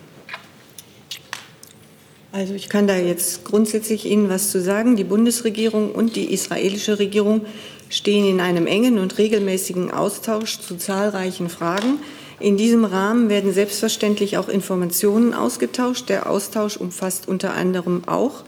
Also 2.32 2.54
ich 2.54 2.68
kann 2.68 2.86
da 2.86 2.96
jetzt 2.96 3.44
grundsätzlich 3.44 4.06
Ihnen 4.06 4.28
was 4.28 4.50
zu 4.50 4.60
sagen. 4.60 4.96
Die 4.96 5.04
Bundesregierung 5.04 5.92
und 5.92 6.16
die 6.16 6.32
israelische 6.32 6.98
Regierung 6.98 7.44
stehen 7.90 8.26
in 8.26 8.40
einem 8.40 8.66
engen 8.66 8.98
und 8.98 9.18
regelmäßigen 9.18 9.90
Austausch 9.90 10.58
zu 10.60 10.76
zahlreichen 10.76 11.48
Fragen. 11.48 11.98
In 12.40 12.56
diesem 12.56 12.84
Rahmen 12.84 13.28
werden 13.28 13.52
selbstverständlich 13.52 14.38
auch 14.38 14.48
Informationen 14.48 15.34
ausgetauscht. 15.34 16.08
Der 16.08 16.30
Austausch 16.30 16.76
umfasst 16.76 17.26
unter 17.26 17.54
anderem 17.54 18.02
auch 18.06 18.44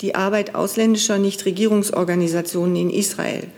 die 0.00 0.14
Arbeit 0.14 0.54
ausländischer 0.54 1.18
Nichtregierungsorganisationen 1.18 2.76
in 2.76 2.90
Israel. 2.90 3.48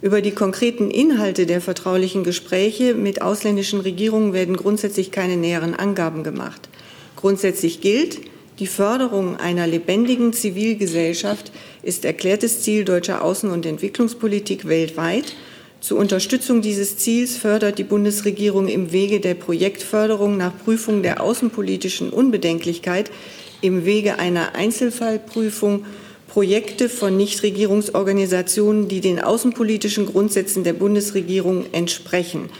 Über 0.00 0.22
die 0.22 0.30
konkreten 0.30 0.90
Inhalte 0.90 1.46
der 1.46 1.60
vertraulichen 1.60 2.22
Gespräche 2.22 2.94
mit 2.94 3.20
ausländischen 3.20 3.80
Regierungen 3.80 4.32
werden 4.32 4.56
grundsätzlich 4.56 5.10
keine 5.10 5.36
näheren 5.36 5.74
Angaben 5.74 6.22
gemacht. 6.22 6.68
Grundsätzlich 7.16 7.80
gilt, 7.80 8.20
die 8.60 8.68
Förderung 8.68 9.36
einer 9.36 9.66
lebendigen 9.66 10.32
Zivilgesellschaft 10.32 11.52
ist 11.82 12.04
erklärtes 12.04 12.62
Ziel 12.62 12.84
deutscher 12.84 13.24
Außen- 13.24 13.50
und 13.50 13.66
Entwicklungspolitik 13.66 14.66
weltweit. 14.66 15.34
Zur 15.80 15.98
Unterstützung 15.98 16.60
dieses 16.60 16.96
Ziels 16.96 17.36
fördert 17.36 17.78
die 17.78 17.84
Bundesregierung 17.84 18.66
im 18.66 18.90
Wege 18.90 19.20
der 19.20 19.34
Projektförderung 19.34 20.36
nach 20.36 20.52
Prüfung 20.64 21.04
der 21.04 21.22
außenpolitischen 21.22 22.10
Unbedenklichkeit 22.10 23.12
im 23.60 23.84
Wege 23.84 24.18
einer 24.18 24.56
Einzelfallprüfung 24.56 25.84
Projekte 26.26 26.88
von 26.88 27.16
Nichtregierungsorganisationen, 27.16 28.88
die 28.88 29.00
den 29.00 29.20
außenpolitischen 29.20 30.06
Grundsätzen 30.06 30.64
der 30.64 30.72
Bundesregierung 30.72 31.66
entsprechen, 31.72 32.50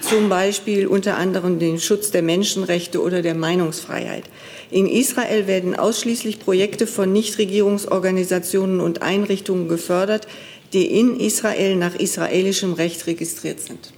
zum 0.00 0.28
Beispiel 0.28 0.86
unter 0.86 1.16
anderem 1.16 1.58
den 1.58 1.80
Schutz 1.80 2.12
der 2.12 2.22
Menschenrechte 2.22 3.02
oder 3.02 3.22
der 3.22 3.34
Meinungsfreiheit. 3.34 4.24
In 4.70 4.86
Israel 4.86 5.46
werden 5.46 5.74
ausschließlich 5.74 6.40
Projekte 6.40 6.86
von 6.86 7.12
Nichtregierungsorganisationen 7.12 8.80
und 8.80 9.02
Einrichtungen 9.02 9.68
gefördert, 9.68 10.26
die 10.72 10.86
in 10.86 11.18
Israel 11.18 11.76
nach 11.76 11.94
israelischem 11.94 12.74
Recht 12.74 13.06
registriert 13.06 13.60
sind. 13.60 13.92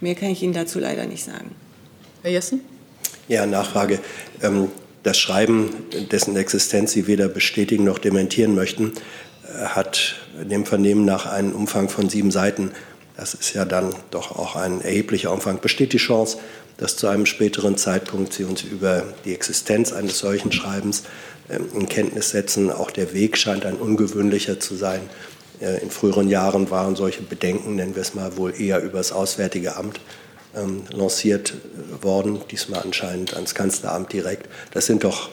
Mehr 0.00 0.14
kann 0.14 0.30
ich 0.30 0.42
Ihnen 0.42 0.54
dazu 0.54 0.80
leider 0.80 1.06
nicht 1.06 1.24
sagen. 1.24 1.52
Herr 2.22 2.32
Jessen? 2.32 2.60
Ja, 3.28 3.46
Nachfrage. 3.46 4.00
Ähm, 4.42 4.68
das 5.02 5.18
Schreiben, 5.18 5.70
dessen 6.10 6.36
Existenz 6.36 6.92
Sie 6.92 7.06
weder 7.06 7.28
bestätigen 7.28 7.84
noch 7.84 7.98
dementieren 7.98 8.54
möchten, 8.54 8.92
äh, 9.44 9.66
hat 9.66 10.16
dem 10.42 10.66
Vernehmen 10.66 11.04
nach 11.04 11.26
einen 11.26 11.52
Umfang 11.52 11.88
von 11.88 12.08
sieben 12.08 12.30
Seiten. 12.30 12.72
Das 13.20 13.34
ist 13.34 13.52
ja 13.52 13.66
dann 13.66 13.94
doch 14.10 14.34
auch 14.38 14.56
ein 14.56 14.80
erheblicher 14.80 15.30
Umfang. 15.30 15.60
Besteht 15.60 15.92
die 15.92 15.98
Chance, 15.98 16.38
dass 16.78 16.96
zu 16.96 17.06
einem 17.06 17.26
späteren 17.26 17.76
Zeitpunkt 17.76 18.32
Sie 18.32 18.44
uns 18.44 18.62
über 18.62 19.04
die 19.26 19.34
Existenz 19.34 19.92
eines 19.92 20.18
solchen 20.18 20.52
Schreibens 20.52 21.02
ähm, 21.50 21.66
in 21.74 21.86
Kenntnis 21.86 22.30
setzen? 22.30 22.72
Auch 22.72 22.90
der 22.90 23.12
Weg 23.12 23.36
scheint 23.36 23.66
ein 23.66 23.76
ungewöhnlicher 23.76 24.58
zu 24.58 24.74
sein. 24.74 25.02
Äh, 25.60 25.82
in 25.82 25.90
früheren 25.90 26.30
Jahren 26.30 26.70
waren 26.70 26.96
solche 26.96 27.20
Bedenken, 27.20 27.74
nennen 27.74 27.94
wir 27.94 28.00
es 28.00 28.14
mal, 28.14 28.38
wohl 28.38 28.58
eher 28.58 28.80
über 28.80 28.96
das 28.96 29.12
Auswärtige 29.12 29.76
Amt 29.76 30.00
ähm, 30.56 30.84
lanciert 30.90 31.52
worden, 32.00 32.40
diesmal 32.50 32.80
anscheinend 32.80 33.34
ans 33.34 33.54
Kanzleramt 33.54 34.14
direkt. 34.14 34.48
Das 34.72 34.86
sind 34.86 35.04
doch 35.04 35.28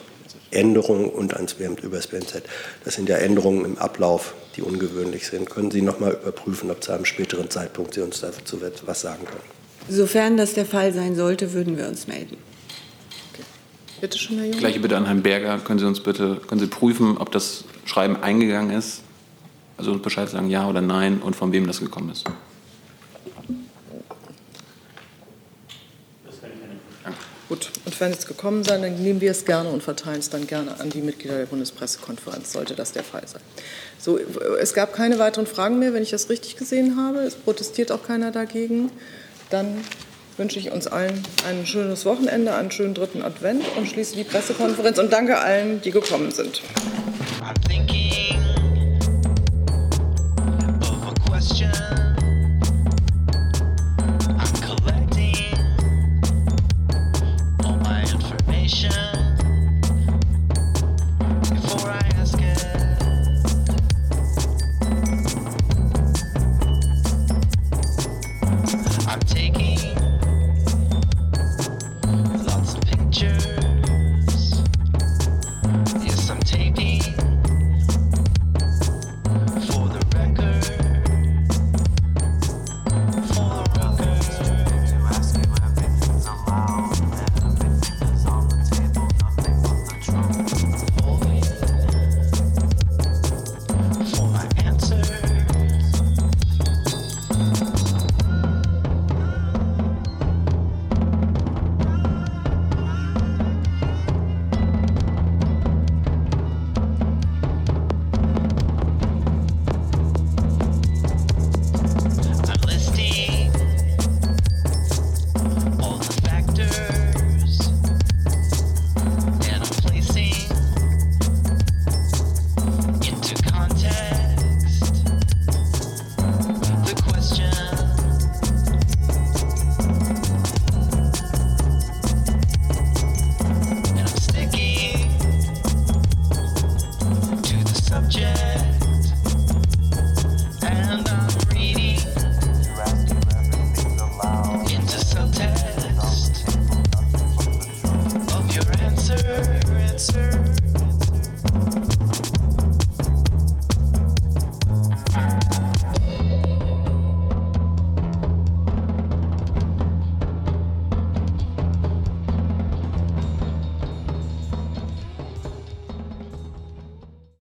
Änderungen 0.50 1.08
und 1.08 1.32
ans 1.34 1.54
BMZ, 1.54 1.84
über 1.84 1.96
das 1.96 2.08
BMZ. 2.08 2.42
Das 2.84 2.96
sind 2.96 3.08
ja 3.08 3.16
Änderungen 3.16 3.64
im 3.64 3.78
Ablauf 3.78 4.34
die 4.56 4.62
ungewöhnlich 4.62 5.26
sind. 5.26 5.48
Können 5.48 5.70
Sie 5.70 5.82
noch 5.82 6.00
mal 6.00 6.12
überprüfen, 6.12 6.70
ob 6.70 6.82
zu 6.82 6.92
einem 6.92 7.04
späteren 7.04 7.50
Zeitpunkt 7.50 7.94
Sie 7.94 8.00
uns 8.00 8.20
dazu 8.20 8.60
was 8.86 9.00
sagen 9.00 9.24
können? 9.24 9.40
Sofern 9.88 10.36
das 10.36 10.54
der 10.54 10.66
Fall 10.66 10.92
sein 10.92 11.16
sollte, 11.16 11.52
würden 11.52 11.76
wir 11.76 11.88
uns 11.88 12.06
melden. 12.06 12.36
Bitte 14.00 14.18
schön, 14.18 14.38
Herr 14.38 14.46
Jung. 14.46 14.58
Gleiche 14.58 14.80
Bitte 14.80 14.96
an 14.96 15.06
Herrn 15.06 15.22
Berger. 15.22 15.58
Können 15.58 15.78
Sie 15.78 15.86
uns 15.86 16.00
bitte, 16.00 16.40
können 16.46 16.60
Sie 16.60 16.66
prüfen, 16.66 17.16
ob 17.18 17.32
das 17.32 17.64
Schreiben 17.84 18.16
eingegangen 18.16 18.76
ist? 18.76 19.02
Also 19.76 19.92
uns 19.92 20.02
Bescheid 20.02 20.28
sagen, 20.28 20.50
ja 20.50 20.68
oder 20.68 20.80
nein 20.80 21.20
und 21.20 21.36
von 21.36 21.52
wem 21.52 21.66
das 21.66 21.80
gekommen 21.80 22.10
ist. 22.10 22.24
Gut, 27.48 27.70
und 27.88 27.98
wenn 28.00 28.12
es 28.12 28.26
gekommen 28.26 28.64
sein, 28.64 28.82
dann 28.82 29.02
nehmen 29.02 29.22
wir 29.22 29.30
es 29.30 29.46
gerne 29.46 29.70
und 29.70 29.82
verteilen 29.82 30.18
es 30.18 30.28
dann 30.28 30.46
gerne 30.46 30.78
an 30.78 30.90
die 30.90 31.00
Mitglieder 31.00 31.38
der 31.38 31.46
Bundespressekonferenz, 31.46 32.52
sollte 32.52 32.74
das 32.74 32.92
der 32.92 33.02
Fall 33.02 33.26
sein. 33.26 33.40
So, 33.98 34.18
es 34.60 34.74
gab 34.74 34.92
keine 34.92 35.18
weiteren 35.18 35.46
Fragen 35.46 35.78
mehr, 35.78 35.94
wenn 35.94 36.02
ich 36.02 36.10
das 36.10 36.28
richtig 36.28 36.56
gesehen 36.56 36.98
habe. 36.98 37.20
Es 37.20 37.34
protestiert 37.34 37.90
auch 37.90 38.02
keiner 38.02 38.30
dagegen. 38.30 38.90
Dann 39.48 39.82
wünsche 40.36 40.58
ich 40.58 40.70
uns 40.70 40.86
allen 40.86 41.22
ein 41.48 41.64
schönes 41.64 42.04
Wochenende, 42.04 42.54
einen 42.54 42.70
schönen 42.70 42.92
dritten 42.92 43.22
Advent 43.22 43.64
und 43.78 43.88
schließe 43.88 44.16
die 44.16 44.24
Pressekonferenz 44.24 44.98
und 44.98 45.10
danke 45.10 45.38
allen, 45.38 45.80
die 45.80 45.90
gekommen 45.90 46.30
sind. 46.30 46.60